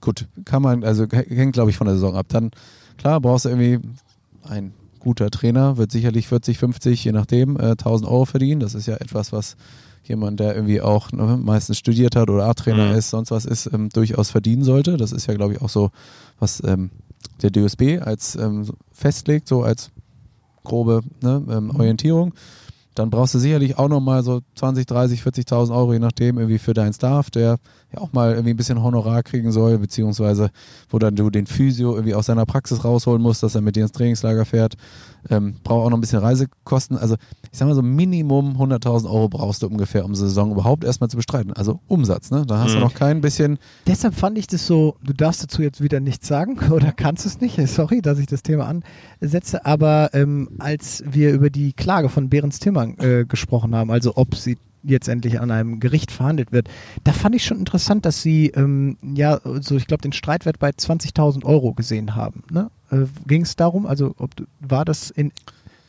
[0.00, 2.26] gut, kann man, also hängt glaube ich von der Saison ab.
[2.30, 2.50] Dann,
[2.96, 3.78] klar, brauchst du irgendwie
[4.48, 8.60] ein guter Trainer, wird sicherlich 40, 50, je nachdem, äh, 1000 Euro verdienen.
[8.60, 9.56] Das ist ja etwas, was
[10.04, 12.96] jemand, der irgendwie auch ne, meistens studiert hat oder A-Trainer Mhm.
[12.96, 14.96] ist, sonst was ist, ähm, durchaus verdienen sollte.
[14.96, 15.90] Das ist ja, glaube ich, auch so,
[16.38, 16.90] was ähm,
[17.42, 19.90] der DSB als ähm, festlegt, so als
[20.64, 22.34] grobe ne, ähm, Orientierung.
[22.94, 26.74] Dann brauchst du sicherlich auch nochmal so 20, 30, 40.000 Euro, je nachdem, irgendwie für
[26.74, 27.58] deinen Staff, der
[27.92, 30.50] ja auch mal irgendwie ein bisschen Honorar kriegen soll, beziehungsweise
[30.90, 33.82] wo dann du den Physio irgendwie aus seiner Praxis rausholen musst, dass er mit dir
[33.82, 34.74] ins Trainingslager fährt.
[35.30, 36.96] Ähm, braucht auch noch ein bisschen Reisekosten.
[36.96, 37.16] Also
[37.50, 41.10] ich sag mal so Minimum 100.000 Euro brauchst du ungefähr, um die Saison überhaupt erstmal
[41.10, 41.52] zu bestreiten.
[41.52, 42.44] Also Umsatz, ne?
[42.46, 42.84] Da hast du Mhm.
[42.84, 46.58] noch kein bisschen Deshalb fand ich das so, du darfst dazu jetzt wieder nichts sagen
[46.70, 48.72] oder kannst es nicht, sorry, dass ich das Thema
[49.20, 54.12] ansetze, aber ähm, als wir über die Klage von Behrens Timmern äh, gesprochen haben, also
[54.16, 56.68] ob sie jetzt endlich an einem Gericht verhandelt wird,
[57.04, 60.70] da fand ich schon interessant, dass sie ähm, ja, so ich glaube, den Streitwert bei
[60.70, 62.42] 20.000 Euro gesehen haben.
[62.50, 62.70] Ne?
[62.90, 65.32] Äh, Ging es darum, also ob, war das in,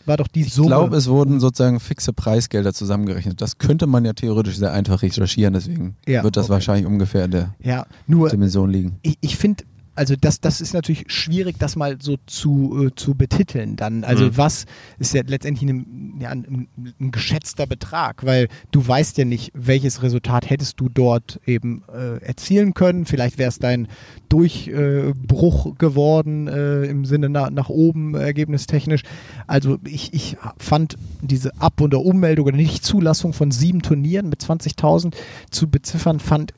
[0.06, 0.68] war doch die Ich Summe?
[0.70, 3.42] glaube, es wurden sozusagen fixe Preisgelder zusammengerechnet.
[3.42, 6.54] Das könnte man ja theoretisch sehr einfach recherchieren, deswegen Ja, wird das okay.
[6.54, 8.98] wahrscheinlich ungefähr in der ja, nur Dimension liegen.
[9.04, 9.64] ich, ich finde,
[10.00, 14.06] also das, das ist natürlich schwierig, das mal so zu, äh, zu betiteln dann.
[14.06, 14.38] Also Mhm.
[14.38, 14.66] was
[14.98, 16.70] ist ja letztendlich ein, ja, ein,
[17.02, 22.24] ein geschätzter Betrag, weil du weißt ja nicht, welches Resultat hättest du dort eben äh,
[22.24, 23.06] erzielen können.
[23.06, 23.90] Vielleicht wäre es dein
[24.30, 29.02] Durchbruch geworden äh, im Sinne nach, nach oben äh, ergebnistechnisch.
[29.48, 35.14] Also ich, ich fand diese Ab- oder Ummeldung oder Nichtzulassung von sieben Turnieren mit 20.000
[35.52, 36.54] zu beziffern, fand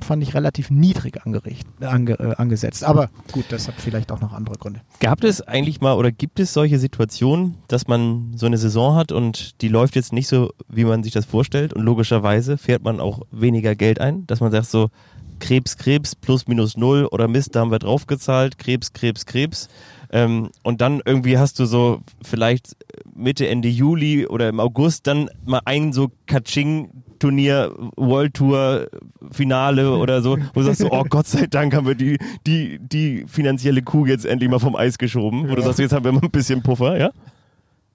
[0.00, 2.84] fand ich relativ niedrig angericht, ange, äh, angesetzt.
[2.84, 4.80] Aber gut, das hat vielleicht auch noch andere Gründe.
[5.00, 9.12] Gab es eigentlich mal oder gibt es solche Situationen, dass man so eine Saison hat
[9.12, 13.00] und die läuft jetzt nicht so, wie man sich das vorstellt und logischerweise fährt man
[13.00, 14.90] auch weniger Geld ein, dass man sagt so
[15.38, 19.68] Krebs, Krebs, plus minus null oder Mist, da haben wir draufgezahlt, Krebs, Krebs, Krebs.
[20.10, 22.76] Ähm, und dann irgendwie hast du so vielleicht
[23.14, 28.88] Mitte, Ende Juli oder im August dann mal ein so Kaching Turnier, World Tour
[29.30, 32.78] Finale oder so, wo du sagst so, oh Gott sei Dank haben wir die, die,
[32.80, 36.12] die finanzielle Kuh jetzt endlich mal vom Eis geschoben, wo du sagst, jetzt haben wir
[36.12, 37.10] mal ein bisschen Puffer, ja?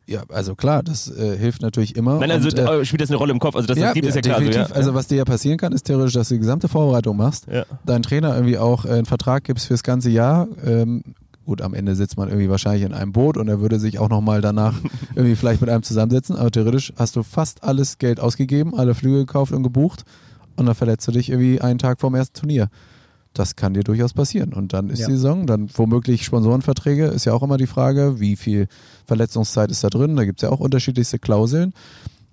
[0.08, 2.20] Ja, also klar, das äh, hilft natürlich immer.
[2.20, 4.08] Nein, also Und, äh, äh, spielt das eine Rolle im Kopf, also das, das gibt
[4.08, 4.40] es ja klar.
[4.40, 4.62] definitiv.
[4.62, 7.16] Also, ja, also was dir ja passieren kann, ist theoretisch, dass du die gesamte Vorbereitung
[7.16, 7.64] machst, ja.
[7.86, 10.48] deinen Trainer irgendwie auch äh, einen Vertrag gibst fürs ganze Jahr.
[10.66, 11.04] Ähm,
[11.46, 14.10] gut, am Ende sitzt man irgendwie wahrscheinlich in einem Boot und er würde sich auch
[14.10, 14.76] nochmal danach
[15.16, 19.20] irgendwie vielleicht mit einem zusammensetzen, aber theoretisch hast du fast alles Geld ausgegeben, alle Flüge
[19.20, 20.04] gekauft und gebucht
[20.56, 22.70] und dann verletzt du dich irgendwie einen Tag vorm ersten Turnier.
[23.34, 24.52] Das kann dir durchaus passieren.
[24.54, 25.08] Und dann ist Ja.
[25.08, 28.68] die Saison, dann womöglich Sponsorenverträge, ist ja auch immer die Frage, wie viel
[29.06, 30.18] Verletzungszeit ist da drin.
[30.18, 31.74] Da gibt es ja auch unterschiedlichste Klauseln.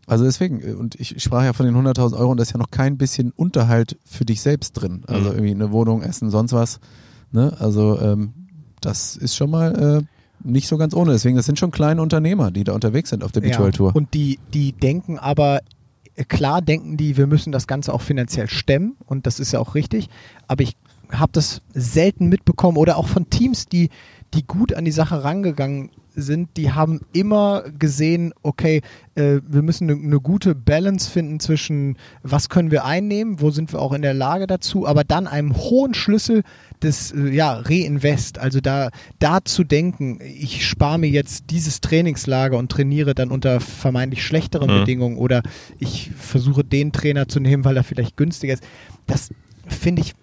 [0.08, 2.58] Also deswegen, äh, und ich sprach ja von den 100.000 Euro und da ist ja
[2.58, 5.02] noch kein bisschen Unterhalt für dich selbst drin.
[5.06, 5.34] Also Mhm.
[5.36, 6.80] irgendwie eine Wohnung, Essen, sonst was.
[7.30, 7.52] Ne?
[7.60, 8.32] Also ähm,
[8.80, 11.12] das ist schon mal äh, nicht so ganz ohne.
[11.12, 13.94] Deswegen, das sind schon kleine Unternehmer, die da unterwegs sind auf der Beach World Tour.
[13.94, 15.60] Und die, die denken aber,
[16.14, 19.60] äh, klar denken die, wir müssen das Ganze auch finanziell stemmen und das ist ja
[19.60, 20.08] auch richtig,
[20.46, 20.76] aber ich
[21.10, 23.88] habe das selten mitbekommen oder auch von Teams, die,
[24.34, 25.90] die gut an die Sache rangegangen
[26.20, 28.82] sind, die haben immer gesehen, okay,
[29.14, 33.72] äh, wir müssen eine ne gute Balance finden zwischen, was können wir einnehmen, wo sind
[33.72, 36.42] wir auch in der Lage dazu, aber dann einem hohen Schlüssel
[36.82, 42.56] des äh, ja, Reinvest, also da, da zu denken, ich spare mir jetzt dieses Trainingslager
[42.56, 44.80] und trainiere dann unter vermeintlich schlechteren Mhm.
[44.80, 45.42] Bedingungen oder
[45.78, 48.62] ich versuche den Trainer zu nehmen, weil er vielleicht günstiger ist.
[49.06, 49.30] Das
[49.66, 50.14] finde ich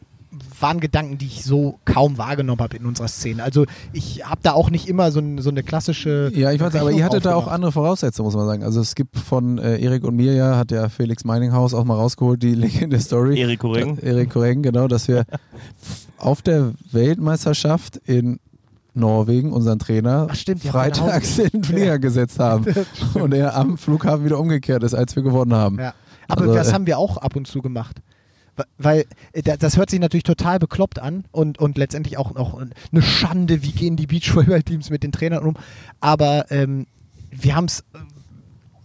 [0.60, 3.44] waren Gedanken, die ich so kaum wahrgenommen habe in unserer Szene.
[3.44, 6.32] Also ich habe da auch nicht immer so, ein, so eine klassische.
[6.34, 7.56] Ja, ich weiß, aber ihr hattet da auch aufgemacht.
[7.56, 8.64] andere Voraussetzungen, muss man sagen.
[8.64, 11.96] Also es gibt von äh, Erik und mir ja, hat der Felix Meininghaus auch mal
[11.96, 13.40] rausgeholt, die Legende Story.
[13.40, 13.98] Erik Koreng.
[14.00, 15.26] Erik Koreng, genau, dass wir
[16.18, 18.40] auf der Weltmeisterschaft in
[18.94, 22.66] Norwegen unseren Trainer Ach, stimmt, ja, freitags in den Flieger gesetzt haben
[23.14, 25.80] und er am Flughafen wieder umgekehrt ist, als wir gewonnen haben.
[25.80, 25.94] Ja.
[26.28, 27.98] Aber Also, das äh, haben wir auch ab und zu gemacht.
[28.78, 32.58] Weil äh, da- das hört sich natürlich total bekloppt an und, und letztendlich auch noch
[32.58, 35.56] eine Schande, wie gehen die Beachvolleyball-Teams mit den Trainern um.
[36.00, 36.88] Aber ähm,
[37.32, 37.84] wir haben es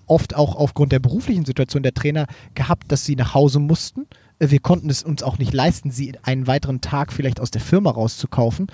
[0.06, 4.06] oft auch aufgrund der beruflichen Situation der Trainer gehabt, dass sie nach Hause mussten.
[4.40, 7.60] Äh, Wir konnten es uns auch nicht leisten, sie einen weiteren Tag vielleicht aus der
[7.60, 8.66] Firma rauszukaufen.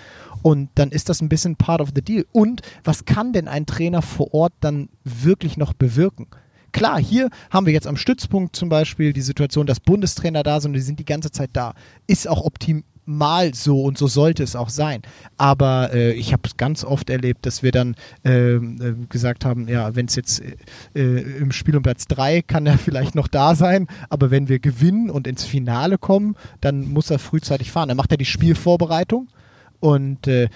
[0.43, 2.25] Und dann ist das ein bisschen part of the deal.
[2.33, 6.27] Und was kann denn ein Trainer vor Ort dann wirklich noch bewirken?
[6.73, 10.71] Klar, hier haben wir jetzt am Stützpunkt zum Beispiel die Situation, dass Bundestrainer da sind
[10.71, 11.75] und die sind die ganze Zeit da.
[12.07, 15.03] Ist auch optimal so und so sollte es auch sein.
[15.37, 17.95] Aber äh, ich habe es ganz oft erlebt, dass wir dann
[18.25, 20.57] ähm, äh, gesagt haben, ja, wenn es jetzt äh,
[20.95, 24.59] äh, im Spiel um Platz 3 kann er vielleicht noch da sein, aber wenn wir
[24.59, 27.89] gewinnen und ins Finale kommen, dann muss er frühzeitig fahren.
[27.89, 29.29] Dann macht er die Spielvorbereitung.
[29.81, 30.49] Und äh,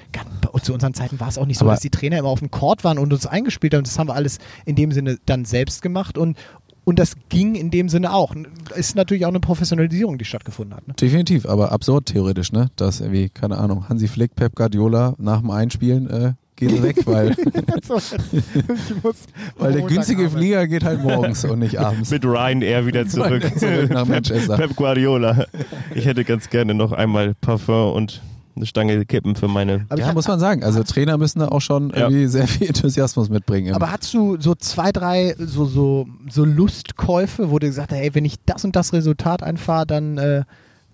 [0.63, 2.51] zu unseren Zeiten war es auch nicht so, Aber- dass die Trainer immer auf dem
[2.51, 3.85] Court waren und uns eingespielt haben.
[3.85, 6.37] Das haben wir alles in dem Sinne dann selbst gemacht und,
[6.85, 8.35] und das ging in dem Sinne auch.
[8.75, 10.89] Ist natürlich auch eine Professionalisierung, die stattgefunden hat.
[10.89, 10.95] Ne?
[10.95, 12.71] Definitiv, aber absurd theoretisch, ne?
[12.77, 16.97] Dass irgendwie, keine Ahnung, Hansi Flick, Pep Guardiola nach dem Einspielen äh, gehen sie weg,
[17.07, 17.37] weil,
[19.59, 20.39] weil der günstige arbeiten.
[20.39, 22.11] Flieger geht halt morgens und nicht abends.
[22.11, 23.43] Mit Ryanair wieder zurück.
[23.59, 24.57] Zurück nach Manchester.
[24.57, 25.47] Pep Guardiola.
[25.95, 28.23] Ich hätte ganz gerne noch einmal Parfum und
[28.61, 29.87] eine Stange Kippen für meine.
[29.89, 30.63] Aber, ja, ich, muss man sagen.
[30.63, 32.03] Also Trainer müssen da auch schon Ja.
[32.09, 33.75] irgendwie sehr viel Enthusiasmus mitbringen.
[33.75, 38.15] aber hast du so zwei, drei so, so, so Lustkäufe, wo du gesagt hast, hey,
[38.15, 40.43] wenn ich das und das Resultat einfahre, dann, äh,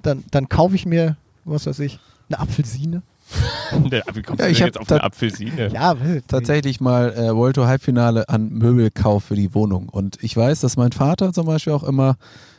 [0.02, 1.98] dann, dann kaufe ich mir, was weiß ich,
[2.28, 3.02] eine Apfelsine?
[4.14, 5.68] Wie kommst Ja, du ich jetzt auf eine Apfelsine?
[5.72, 5.96] Ja,
[6.28, 9.88] tatsächlich mal äh, World Tour Halbfinale an Möbelkauf für die Wohnung.
[9.88, 12.16] Und ich weiß, dass mein Vater zum Beispiel auch immer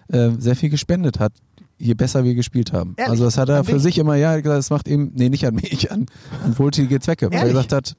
[0.10, 1.32] äh, sehr viel gespendet hat,
[1.78, 2.94] je besser wir gespielt haben.
[2.98, 3.12] Ehrlich?
[3.12, 3.80] Also das hat er An für wen?
[3.80, 6.06] sich immer, ja, das macht ihm, nee, nicht an mich, an,
[6.44, 7.28] an wohltätige Zwecke.
[7.28, 7.54] Weil er Ehrlich?
[7.54, 7.96] gesagt hat,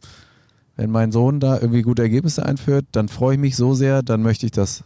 [0.77, 4.23] wenn mein Sohn da irgendwie gute Ergebnisse einführt, dann freue ich mich so sehr, dann
[4.23, 4.85] möchte ich das.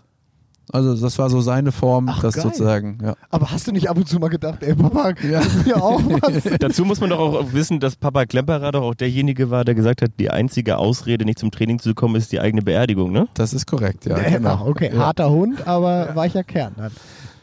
[0.72, 2.44] Also das war so seine Form, Ach, das geil.
[2.44, 3.14] sozusagen, ja.
[3.30, 5.42] Aber hast du nicht ab und zu mal gedacht, ey Papa, Ja.
[5.66, 6.44] mir auch was?
[6.60, 10.00] Dazu muss man doch auch wissen, dass Papa Klemperer doch auch derjenige war, der gesagt
[10.02, 13.26] hat, die einzige Ausrede, nicht zum Training zu kommen, ist die eigene Beerdigung, ne?
[13.34, 14.16] Das ist korrekt, ja.
[14.16, 14.64] Äh, Genau.
[14.66, 16.72] okay, Ja, harter Hund, aber weicher Kern.
[16.76, 16.92] Dann.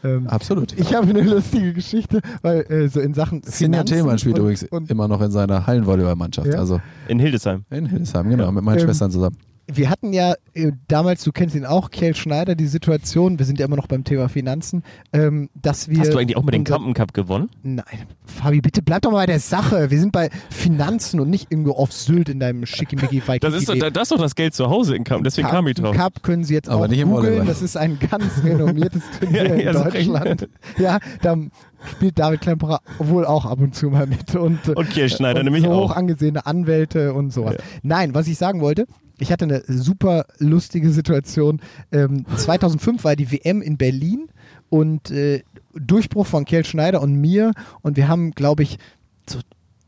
[0.02, 0.72] Ähm, Absolut.
[0.78, 4.62] ich habe eine lustige Geschichte, weil äh, so in Sachen Sinja Tillmann spielt und, übrigens
[4.64, 6.48] und immer noch in seiner Hallenvolleyballmannschaft.
[6.48, 6.58] Ja?
[6.58, 7.64] Also In Hildesheim.
[7.70, 9.36] in Hildesheim, genau, mit meinen Ähm, Schwestern zusammen.
[9.76, 13.58] Wir hatten ja äh, damals, du kennst ihn auch, Kjell Schneider, die Situation, wir sind
[13.58, 15.98] ja immer noch beim Thema Finanzen, ähm, dass wir...
[16.00, 17.50] Hast du eigentlich auch den unser- Kampen Cup gewonnen?
[17.62, 17.84] Nein,
[18.24, 19.90] Fabi, bitte bleib doch mal bei der Sache.
[19.90, 23.74] Wir sind bei Finanzen und nicht irgendwo auf Sylt in deinem schickimicki Das ist, doch,
[23.76, 25.94] das ist doch das Geld zu Hause in Kampen, deswegen kam ich drauf.
[25.96, 27.46] Cup können Sie jetzt Aber auch nicht im googeln.
[27.46, 30.06] Das ist ein ganz renommiertes Turnier Ja, ja, in.
[30.08, 30.48] Deutschland.
[30.78, 31.36] Ja, da
[31.96, 34.34] spielt David Klemperer wohl auch ab und zu mal mit.
[34.34, 35.96] Und, äh, Und Kjell Schneider und nämlich so hoch auch.
[35.96, 37.54] angesehene Anwälte und sowas.
[37.58, 37.64] Ja.
[37.82, 38.86] Nein, was ich sagen wollte,
[39.20, 41.60] ich hatte eine super lustige Situation.
[41.92, 44.28] Ähm, 2005 war die WM in Berlin
[44.68, 45.42] und äh,
[45.74, 47.52] Durchbruch von Kjell Schneider und mir
[47.82, 48.78] und wir haben, glaube ich,
[49.28, 49.38] so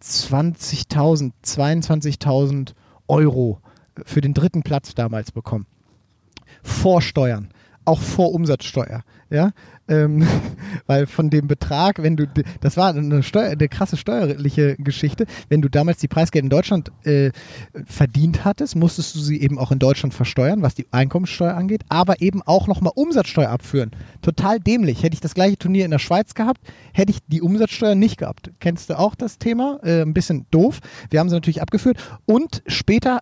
[0.02, 2.74] 20.000, 22.000
[3.08, 3.60] Euro
[4.04, 5.66] für den dritten Platz damals bekommen.
[6.62, 7.48] Vor Steuern,
[7.84, 9.02] auch vor Umsatzsteuer.
[9.32, 9.52] Ja,
[9.88, 10.26] ähm,
[10.86, 12.26] weil von dem Betrag, wenn du,
[12.60, 16.92] das war eine, Steuer, eine krasse steuerliche Geschichte, wenn du damals die Preisgeld in Deutschland
[17.04, 17.30] äh,
[17.86, 22.20] verdient hattest, musstest du sie eben auch in Deutschland versteuern, was die Einkommensteuer angeht, aber
[22.20, 23.92] eben auch nochmal Umsatzsteuer abführen.
[24.20, 25.02] Total dämlich.
[25.02, 26.60] Hätte ich das gleiche Turnier in der Schweiz gehabt,
[26.92, 28.50] hätte ich die Umsatzsteuer nicht gehabt.
[28.60, 29.80] Kennst du auch das Thema?
[29.82, 30.80] Äh, ein bisschen doof.
[31.08, 33.20] Wir haben sie natürlich abgeführt und später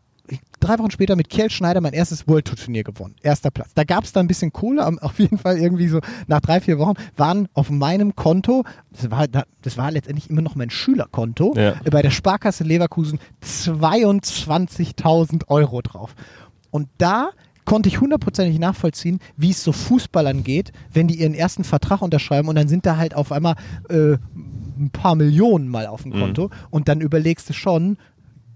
[0.61, 3.15] drei Wochen später mit Kjell Schneider mein erstes World Tour Turnier gewonnen.
[3.23, 3.71] Erster Platz.
[3.75, 6.79] Da gab es da ein bisschen Kohle, auf jeden Fall irgendwie so nach drei, vier
[6.79, 11.55] Wochen waren auf meinem Konto, das war, da- das war letztendlich immer noch mein Schülerkonto,
[11.57, 11.75] Ja.
[11.91, 16.15] bei der Sparkasse Leverkusen 22.000 Euro drauf.
[16.71, 17.31] Und da
[17.65, 22.49] konnte ich hundertprozentig nachvollziehen, wie es so Fußballern geht, wenn die ihren ersten Vertrag unterschreiben
[22.49, 23.55] und dann sind da halt auf einmal
[23.89, 24.15] äh,
[24.79, 26.21] ein paar Millionen mal auf dem Mhm.
[26.21, 27.97] Konto und dann überlegst du schon,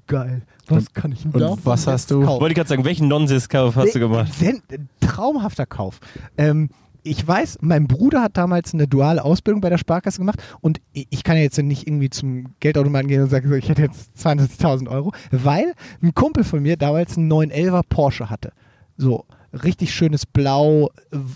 [0.07, 0.42] geil.
[0.68, 2.40] Was kann ich denn und davon was hast du- kaufen?
[2.40, 4.32] Wollte ich gerade sagen, welchen Nonsens-Kauf hast du gemacht?
[4.34, 4.62] Sen
[5.00, 6.00] traumhafter Kauf.
[6.38, 6.70] Ähm,
[7.07, 11.22] ich weiß, mein Bruder hat damals eine duale Ausbildung bei der Sparkasse gemacht und ich
[11.22, 15.12] kann ja jetzt nicht irgendwie zum Geldautomaten gehen und sagen, ich hätte jetzt 22.000 Euro,
[15.30, 18.52] weil ein Kumpel von mir damals einen 911er Porsche hatte.
[18.96, 20.88] So richtig schönes Blau,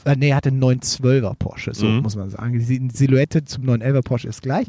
[0.06, 2.00] äh, nee, er hatte einen 912er Porsche, so Mhm.
[2.00, 2.58] muss man sagen.
[2.58, 4.66] Die Silhouette zum 911er Porsche ist gleich.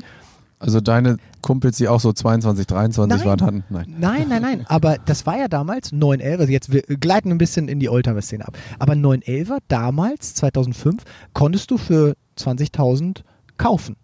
[0.59, 3.25] Also deine Kumpels, die auch so 22, 23 Nein.
[3.25, 3.63] waren, hatten?
[3.69, 3.95] Nein.
[3.97, 4.65] Nein, nein, nein.
[4.67, 6.39] Aber das war ja damals 911.
[6.41, 8.57] Also jetzt wir gleiten ein bisschen in die Oldtimer-Szene ab.
[8.77, 11.03] Aber 911 damals, 2005,
[11.33, 13.21] konntest du für 20.000
[13.57, 13.95] kaufen.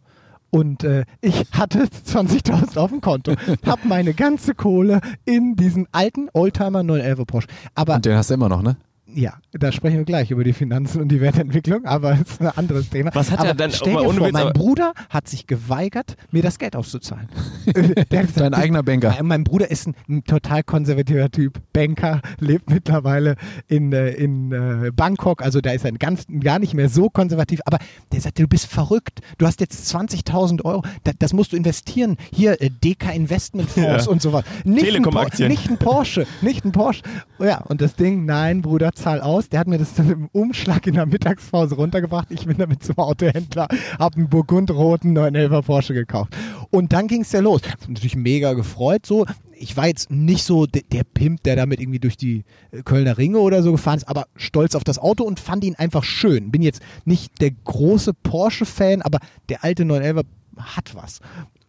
[0.49, 3.33] Und äh, ich hatte 20.000 auf dem Konto.
[3.65, 7.47] Hab meine ganze Kohle in diesen alten Oldtimer 911 Porsche.
[7.73, 8.77] Aber Und den hast du immer noch, ne?
[9.15, 12.47] Ja, da sprechen wir gleich über die Finanzen und die Wertentwicklung, aber das ist ein
[12.49, 13.11] anderes Thema.
[13.13, 16.41] Was hat aber er dann- Stell dir ohne vor, mein Bruder hat sich geweigert, mir
[16.43, 17.29] das Geld auszuzahlen.
[17.65, 19.15] Gesagt, Dein eigener Banker.
[19.23, 23.35] mein, Bruder ist ein, ein total konservativer Typ, Banker, lebt mittlerweile
[23.67, 27.61] in, äh, in äh, Bangkok, also da ist er ganz, gar nicht mehr so konservativ,
[27.65, 27.77] aber
[28.11, 32.17] der sagt, du bist verrückt, du hast jetzt 20.000 Euro, da, das musst du investieren,
[32.33, 34.11] hier äh, DK Investmentfonds Ja.
[34.11, 34.43] und sowas.
[34.63, 35.47] Nicht ein, Por- Telekom-Aktien.
[35.49, 37.01] nicht ein Porsche, nicht ein Porsche.
[37.39, 39.49] Ja, und das Ding, nein, Bruder, zahl aus.
[39.49, 42.31] Der hat mir das dann im Umschlag in der Mittagspause runtergebracht.
[42.31, 43.67] Ich bin damit zum Autohändler,
[43.99, 46.35] hab einen burgundroten 911er Porsche gekauft.
[46.71, 47.61] Und dann ging es ja los.
[47.87, 49.27] Natürlich mega gefreut, so.
[49.57, 53.17] Ich war jetzt nicht so de der Pimp, der damit irgendwie durch die äh, Kölner
[53.17, 56.51] Ringe oder so gefahren ist, aber stolz auf das Auto und fand ihn einfach schön.
[56.51, 60.23] Bin jetzt nicht der große Porsche-Fan, aber der alte 911er
[60.57, 61.19] hat was.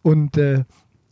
[0.01, 0.63] Und äh,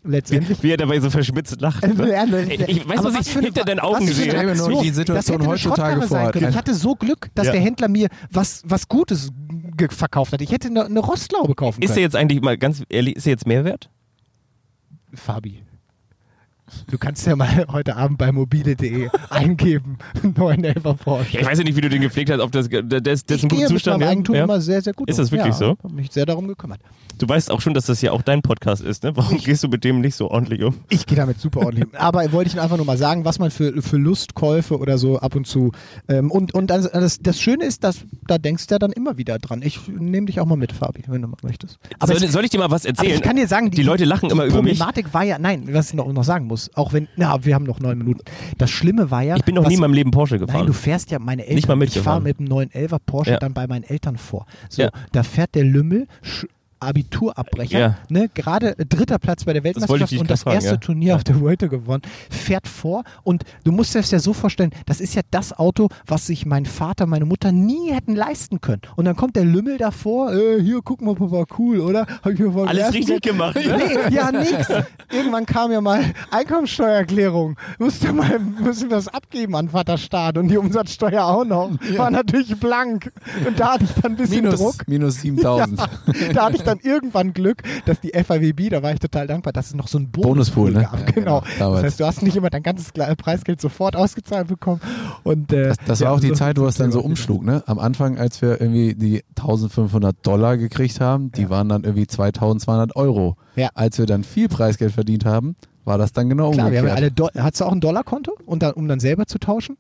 [0.06, 1.84] letztendlich Wie er dabei so verschmitzt lacht.
[1.84, 2.12] äh, ne?
[2.12, 4.38] ja, ne, Ich, ich weiß, aber was ich für eine- hinter deinen was Augen habe.
[4.38, 4.50] habe.
[4.52, 4.72] Aktion.
[4.72, 6.36] nur die Situation heutzutage vor.
[6.36, 7.52] Ich hatte so Glück, dass Ja.
[7.54, 9.32] der Händler mir was, was Gutes
[9.90, 10.42] verkauft hat.
[10.42, 12.04] Ich hätte eine, eine Rostlaube kaufen Ist er können.
[12.04, 13.90] jetzt eigentlich mal ganz ehrlich, ist er jetzt Mehrwert?
[15.14, 15.64] Fabi.
[16.90, 21.34] Du kannst ja mal heute Abend bei mobile.de eingeben, 911 Porsche.
[21.36, 23.32] Ja, ich weiß ja nicht, wie du den gepflegt hast, ob das, das, das ist
[23.32, 24.02] ich ein guter Zustand.
[24.02, 24.10] ja?
[24.10, 24.44] Eigentum Ja.
[24.46, 25.78] immer sehr, sehr gut Ist das wirklich ja, so?
[25.84, 26.80] habe mich sehr darum gekümmert.
[27.18, 29.16] Du weißt auch schon, dass das ja auch dein Podcast ist, ne?
[29.16, 30.76] Warum gehst du mit dem nicht so ordentlich um?
[30.90, 31.86] Ich gehe damit super ordentlich.
[31.86, 31.92] um.
[31.98, 35.36] Aber wollte ich einfach nur mal sagen, was man für, für Lustkäufe oder so ab
[35.36, 35.72] und zu.
[36.10, 36.90] Ähm, und und das,
[37.22, 39.62] das, Schöne ist, dass da denkst du ja dann immer wieder dran.
[39.64, 41.80] Ich nehme dich auch mal mit, Fabi, wenn du mal möchtest.
[42.00, 43.14] Aber soll, es- soll ich dir mal was erzählen?
[43.16, 44.78] ich kann dir sagen, die, die Leute lachen die immer über mich.
[44.80, 47.66] Problematik war ja, nein, was ich noch, noch sagen muss, auch wenn, na, wir haben
[47.66, 48.22] noch neun Minuten.
[48.58, 49.36] Das Schlimme war ja.
[49.36, 50.68] Ich bin noch was, nie in meinem Leben Porsche Nein, gefahren.
[50.68, 51.56] du fährst ja meine Eltern.
[51.56, 52.24] Nicht mal ich fahre mitgefahren.
[52.24, 52.48] mit dem
[52.90, 53.38] 911er Porsche Ja.
[53.38, 54.46] dann bei meinen Eltern vor.
[54.70, 54.90] So, Ja.
[55.12, 56.08] da fährt der Lümmel.
[56.86, 57.98] Abiturabbrecher, Ja.
[58.10, 60.78] ne, gerade dritter Platz bei der Weltmeisterschaft dich und das fragen, erste ja.
[60.78, 64.72] Turnier auf der Vuelta gewonnen, fährt vor und du musst dir das ja so vorstellen,
[64.86, 68.82] das ist ja das Auto, was sich mein Vater, meine Mutter nie hätten leisten können.
[68.96, 72.06] Und dann kommt der Lümmel davor, äh, hier, guck mal, Papa, cool, oder?
[72.24, 73.78] Hab ich mir voll Alles richtig gemacht, ne?
[74.10, 74.68] Nee, ja, nix.
[75.12, 77.58] Irgendwann kam ja mal Einkommensteuererklärung.
[77.80, 81.72] Musste mal, müssen wir das abgeben an Vaterstaat und die Umsatzsteuer auch noch.
[81.98, 83.12] War natürlich blank.
[83.46, 84.88] Und da hatte ich dann ein bisschen Minus, Druck.
[84.88, 85.80] minus 7000.
[85.80, 85.88] Ja,
[86.34, 89.68] da hatte ich dann irgendwann Glück, dass die FAWB, da war ich total dankbar, dass
[89.68, 90.82] es noch so einen Bonuspool, Bonuspool ne?
[90.84, 91.00] gab.
[91.00, 91.44] Ja, genau.
[91.58, 91.74] genau.
[91.76, 94.82] Das heißt, du hast nicht immer dein ganzes Preisgeld sofort ausgezahlt bekommen.
[95.24, 97.64] Und, äh, Das, das war auch die so- Zeit, wo es dann so umschlug, ne?
[97.66, 101.50] Am Anfang, als wir irgendwie die 1500 Dollar gekriegt haben, die Ja.
[101.50, 103.38] waren dann irgendwie 2200 Euro.
[103.56, 103.70] Ja.
[103.74, 106.98] Als wir dann viel Preisgeld verdient haben, war das dann genau Klar, wir haben umgekehrt.
[106.98, 109.78] alle Do Hast du auch ein Dollarkonto, um dann, um dann selber zu tauschen?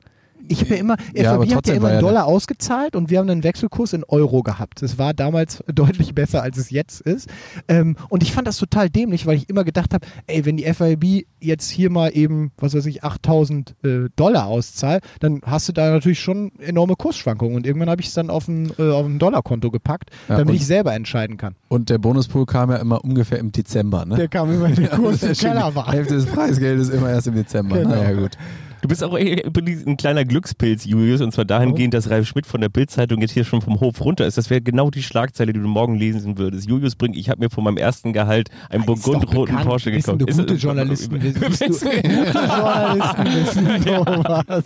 [0.47, 3.19] Ich habe ja immer, Ja, FAB hat ja immer einen ja Dollar ausgezahlt und wir
[3.19, 4.81] haben einen Wechselkurs in Euro gehabt.
[4.81, 7.29] Das war damals deutlich besser, als es jetzt ist.
[7.67, 10.65] Ähm, und ich fand das total dämlich, weil ich immer gedacht habe, ey, wenn die
[10.71, 15.73] FAB jetzt hier mal eben, was weiß ich, 8000 äh, Dollar auszahlt, dann hast du
[15.73, 17.55] da natürlich schon enorme Kursschwankungen.
[17.55, 20.55] Und irgendwann habe ich es dann auf ein, äh, auf ein Dollarkonto gepackt, Ja, damit
[20.55, 21.55] ich selber entscheiden kann.
[21.67, 24.15] Und der Bonuspool kam ja immer ungefähr im Dezember, ne?
[24.15, 25.33] Der kam immer, wenn der Kurs im.
[25.33, 25.91] Keller Die war.
[25.91, 27.77] Hälfte des Preisgeldes immer erst im Dezember.
[27.77, 27.89] Genau.
[27.89, 28.37] Naja, gut.
[28.86, 32.45] Du bist auch eh übrigens ein kleiner Glückspilz, Julius, und zwar dahingehend, dass Ralf Schmidt
[32.45, 34.38] von der Bildzeitung jetzt hier schon vom Hof runter ist.
[34.38, 36.69] Das wäre genau die Schlagzeile, die du morgen lesen würdest.
[36.69, 39.55] Julius Brink, ich habe mir von meinem ersten Gehalt einen doch burgundroten.
[39.57, 40.38] Porsche wissen gekauft.
[40.38, 44.63] Du, gute Ist- Journalisten wissen, bist du, gute Journalisten wissen sowas.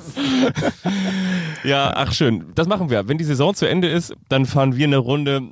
[1.63, 2.43] Ja, ach schön.
[2.55, 3.07] Das machen wir.
[3.07, 5.43] Wenn die Saison zu Ende ist, dann fahren wir eine Runde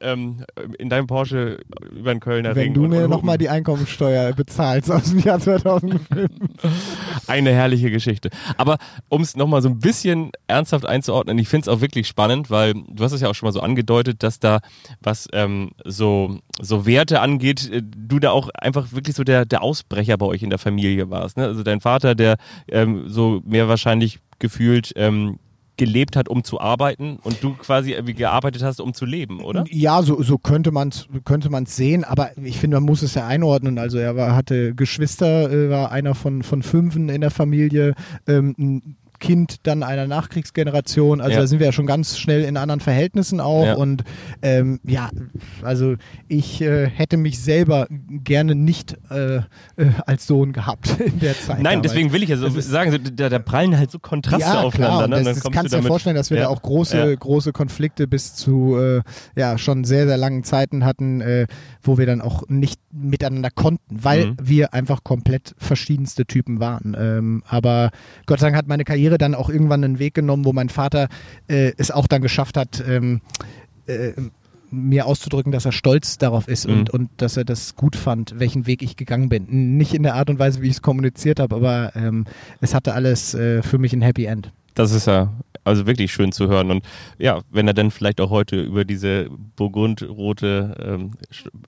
[0.00, 0.44] ähm,
[0.78, 1.58] in deinem Porsche
[1.90, 2.74] über den Kölner Wenn Ring.
[2.74, 6.00] du und- mir nochmal die Einkommensteuer bezahlst aus dem Jahr 2005.
[7.26, 8.30] Eine herrliche Geschichte.
[8.56, 8.78] Aber
[9.08, 12.74] um es nochmal so ein bisschen ernsthaft einzuordnen, ich finde es auch wirklich spannend, weil
[12.74, 14.60] du hast es ja auch schon mal so angedeutet, dass da,
[15.00, 19.62] was ähm, so, so Werte angeht, äh, du da auch einfach wirklich so der, der
[19.62, 21.36] Ausbrecher bei euch in der Familie warst.
[21.36, 21.44] Ne?
[21.44, 22.36] Also dein Vater, der
[22.68, 25.38] ähm, so mehr wahrscheinlich gefühlt ähm,
[25.80, 29.64] gelebt hat, um zu arbeiten und du quasi irgendwie gearbeitet hast, um zu leben, oder?
[29.70, 33.14] Ja, so, so könnte man es könnte man's sehen, aber ich finde, man muss es
[33.14, 33.78] ja einordnen.
[33.78, 37.94] Also er war, hatte Geschwister, äh, war einer von, von fünfen in der Familie,
[38.28, 41.20] ähm, Kind dann einer Nachkriegsgeneration.
[41.20, 41.40] Also Ja.
[41.40, 43.64] da sind wir ja schon ganz schnell in anderen Verhältnissen auch.
[43.64, 43.74] Ja.
[43.74, 44.02] Und
[44.42, 45.10] ähm, ja,
[45.62, 45.94] also
[46.28, 49.42] ich äh, hätte mich selber gerne nicht äh, äh,
[50.06, 51.58] als Sohn gehabt in der Zeit.
[51.58, 51.82] Nein, damals.
[51.92, 54.96] deswegen will ich ja so ist- sagen, da, da prallen halt so Kontraste ja, aufeinander.
[54.96, 55.04] klar.
[55.04, 55.16] Und ne?
[55.16, 56.44] das, Dann das kannst du dir vorstellen, dass wir ja.
[56.44, 59.02] da auch große, große Konflikte bis zu äh,
[59.36, 61.46] ja schon sehr, sehr langen Zeiten hatten, äh,
[61.82, 64.36] wo wir dann auch nicht miteinander konnten, weil Mhm.
[64.42, 66.96] wir einfach komplett verschiedenste Typen waren.
[66.98, 67.90] Ähm, aber
[68.26, 71.08] Gott sei Dank hat meine Karriere dann auch irgendwann einen Weg genommen, wo mein Vater
[71.48, 73.20] äh, es auch dann geschafft hat, ähm,
[73.86, 74.12] äh,
[74.72, 76.72] mir auszudrücken, dass er stolz darauf ist Mhm.
[76.72, 79.76] und, und dass er das gut fand, welchen Weg ich gegangen bin.
[79.76, 82.24] Nicht in der Art und Weise, wie ich es kommuniziert habe, aber ähm,
[82.60, 84.52] es hatte alles äh, für mich ein Happy End.
[84.80, 85.30] Das ist ja
[85.64, 86.70] also wirklich schön zu hören.
[86.70, 86.84] Und
[87.18, 91.10] ja, wenn er dann vielleicht auch heute über diese burgundrote ähm,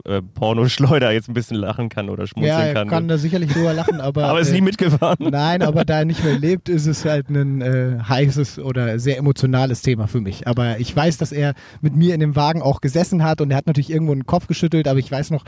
[0.04, 2.88] äh, Pornoschleuder jetzt ein bisschen lachen kann oder schmunzeln Ja, er kann.
[2.88, 4.24] kann da sicherlich drüber lachen, aber.
[4.24, 5.28] aber ist äh, nie mitgefahren.
[5.30, 9.18] Nein, aber da er nicht mehr lebt, ist es halt ein äh, heißes oder sehr
[9.18, 10.48] emotionales Thema für mich.
[10.48, 13.58] Aber ich weiß, dass er mit mir in dem Wagen auch gesessen hat und er
[13.58, 15.44] hat natürlich irgendwo den Kopf geschüttelt, aber ich weiß noch,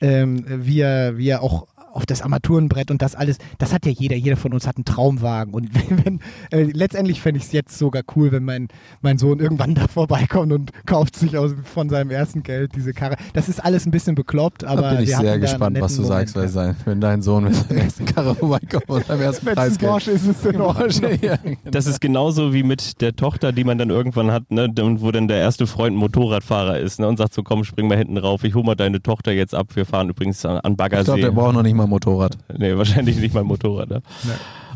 [0.00, 3.92] ähm, wie, er, wie er auch auf das Armaturenbrett und das alles, das hat ja
[3.92, 5.54] jeder, jeder von uns hat einen Traumwagen.
[5.54, 6.20] Und wenn, wenn
[6.50, 8.68] äh, letztendlich fände ich es jetzt sogar cool, wenn mein,
[9.00, 13.16] mein Sohn irgendwann da vorbeikommt und kauft sich aus, von seinem ersten Geld diese Karre.
[13.32, 16.08] Das ist alles ein bisschen bekloppt, aber da bin ich sehr gespannt, was du netten
[16.08, 19.46] sagst, weil Moment, sein, wenn dein Sohn mit seiner ersten Karre vorbeikommt und am ersten
[19.46, 21.18] Preis Porsche ist, es in Ordnung.
[21.22, 25.00] ja, Das ist genauso wie mit der Tochter, die man dann irgendwann hat, ne, und
[25.00, 27.98] wo dann der erste Freund ein Motorradfahrer ist ne, und sagt so, komm, spring mal
[27.98, 30.76] hinten rauf, ich hol mal deine Tochter jetzt ab, wir fahren übrigens an, an Ich
[30.76, 31.04] Baggersee.
[31.04, 32.36] glaube, der braucht noch nicht mal ein Motorrad.
[32.58, 33.88] Nee, wahrscheinlich nicht mal Motorrad.
[33.90, 34.02] Ne?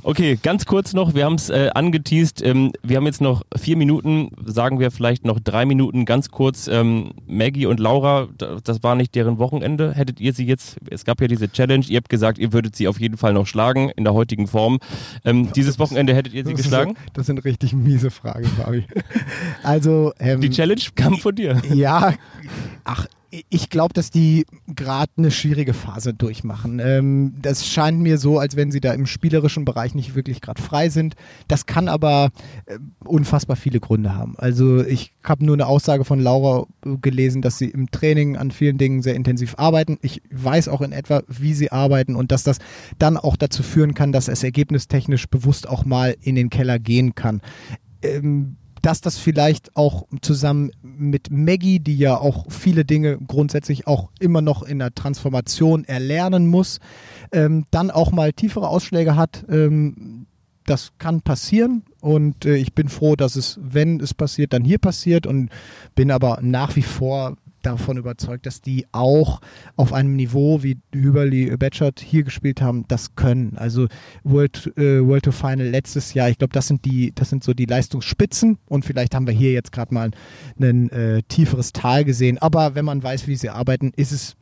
[0.04, 3.76] Okay, ganz kurz noch, wir haben es äh, angeteased, ähm, wir haben jetzt noch vier
[3.76, 8.82] Minuten, sagen wir vielleicht noch drei Minuten, ganz kurz, ähm, Maggie und Laura, da- das
[8.84, 12.08] war nicht deren Wochenende, hättet ihr sie jetzt, es gab ja diese Challenge, ihr habt
[12.08, 14.78] gesagt, ihr würdet sie auf jeden Fall noch schlagen, in der heutigen Form.
[15.24, 16.94] Ähm, dieses Wochenende hättet ihr sie Das ist geschlagen?
[16.96, 18.84] So, das sind richtig miese Fragen, Fabi.
[19.64, 21.60] Also, ähm, Die Challenge kam von dir.
[21.74, 22.14] ja,
[22.84, 26.80] ach, ich glaube, dass die gerade eine schwierige Phase durchmachen.
[26.82, 30.62] Ähm, das scheint mir so, als wenn sie da im spielerischen Bereich nicht wirklich gerade
[30.62, 31.14] frei sind.
[31.46, 32.30] Das kann aber
[32.66, 34.34] äh, unfassbar viele Gründe haben.
[34.38, 38.50] Also ich habe nur eine Aussage von Laura äh, gelesen, dass sie im Training an
[38.50, 39.98] vielen Dingen sehr intensiv arbeiten.
[40.00, 42.58] Ich weiß auch in etwa, wie sie arbeiten und dass das
[42.98, 47.14] dann auch dazu führen kann, dass es ergebnistechnisch bewusst auch mal in den Keller gehen
[47.14, 47.42] kann.
[48.02, 54.10] Ähm, dass das vielleicht auch zusammen mit Maggie, die ja auch viele Dinge grundsätzlich auch
[54.18, 56.80] immer noch in der Transformation erlernen muss,
[57.32, 59.44] ähm, dann auch mal tiefere Ausschläge hat.
[59.48, 60.26] Ähm,
[60.64, 64.78] das kann passieren und äh, ich bin froh, dass es, wenn es passiert, dann hier
[64.78, 65.50] passiert und
[65.94, 69.40] bin aber nach wie vor davon überzeugt, dass die auch
[69.76, 73.56] auf einem Niveau, wie Hüberli Betschert hier gespielt haben, das können.
[73.56, 73.88] Also
[74.24, 77.54] World, äh, World to Final letztes Jahr, ich glaube, das sind die, das sind so
[77.54, 80.10] die Leistungsspitzen und vielleicht haben wir hier jetzt gerade mal
[80.60, 82.38] ein äh, tieferes Tal gesehen.
[82.38, 84.36] Aber wenn man weiß, wie sie arbeiten, ist es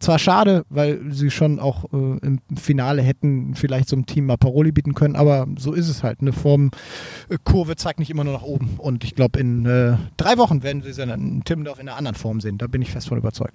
[0.00, 4.38] zwar schade, weil sie schon auch äh, im Finale hätten vielleicht so einem Team mal
[4.38, 6.20] Paroli bieten können, aber so ist es halt.
[6.20, 6.70] Eine Form
[7.28, 8.76] äh, zeigt nicht immer nur nach oben.
[8.78, 12.16] Und ich glaube, in äh, drei Wochen werden sie dann in Timmendorf in einer anderen
[12.16, 12.58] Form sehen.
[12.58, 13.54] Da bin ich fest von überzeugt.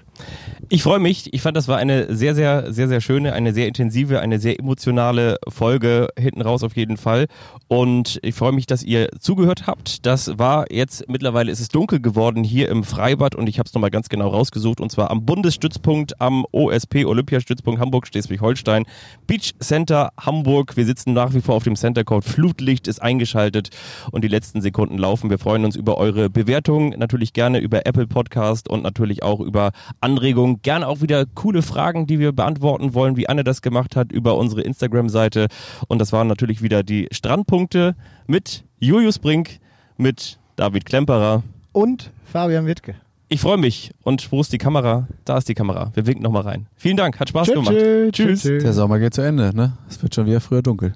[0.69, 1.33] Ich freue mich.
[1.33, 4.59] Ich fand, das war eine sehr, sehr, sehr, sehr schöne, eine sehr intensive, eine sehr
[4.59, 7.25] emotionale Folge hinten raus auf jeden Fall.
[7.67, 10.05] Und ich freue mich, dass ihr zugehört habt.
[10.05, 13.73] Das war jetzt, mittlerweile ist es dunkel geworden hier im Freibad und ich habe es
[13.73, 18.85] nochmal ganz genau rausgesucht und zwar am Bundesstützpunkt am OSP Olympiastützpunkt Hamburg Schleswig-Holstein
[19.27, 20.75] Beach Center Hamburg.
[20.75, 22.25] Wir sitzen nach wie vor auf dem Center Court.
[22.25, 23.69] Flutlicht ist eingeschaltet
[24.11, 25.29] und die letzten Sekunden laufen.
[25.29, 29.71] Wir freuen uns über eure Bewertungen, natürlich gerne über Apple Podcast und natürlich auch über
[30.01, 30.61] Anregungen.
[30.61, 34.35] Gerne auch wieder coole Fragen, die wir beantworten wollen, wie Anne das gemacht hat, über
[34.37, 35.47] unsere Instagram-Seite.
[35.87, 37.95] Und das waren natürlich wieder die Strandpunkte
[38.27, 39.59] mit Julius Brink,
[39.97, 41.43] mit David Klemperer.
[41.71, 42.95] Und Fabian Wittke.
[43.35, 43.91] Ich freue mich.
[44.01, 45.09] Und wo ist die Kamera?
[45.25, 45.91] Da ist die Kamera.
[45.93, 46.67] Wir winken nochmal rein.
[46.77, 47.75] Vielen Dank, hat Spaß Tschö, gemacht.
[47.75, 48.43] tschö, Tschüss.
[48.43, 48.59] tschö.
[48.59, 49.73] Der Sommer geht zu Ende, ne?
[49.89, 50.93] Es wird schon wieder früher dunkel.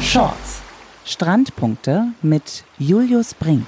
[0.00, 0.62] Shorts.
[1.04, 3.66] Strandpunkte mit Julius Brink.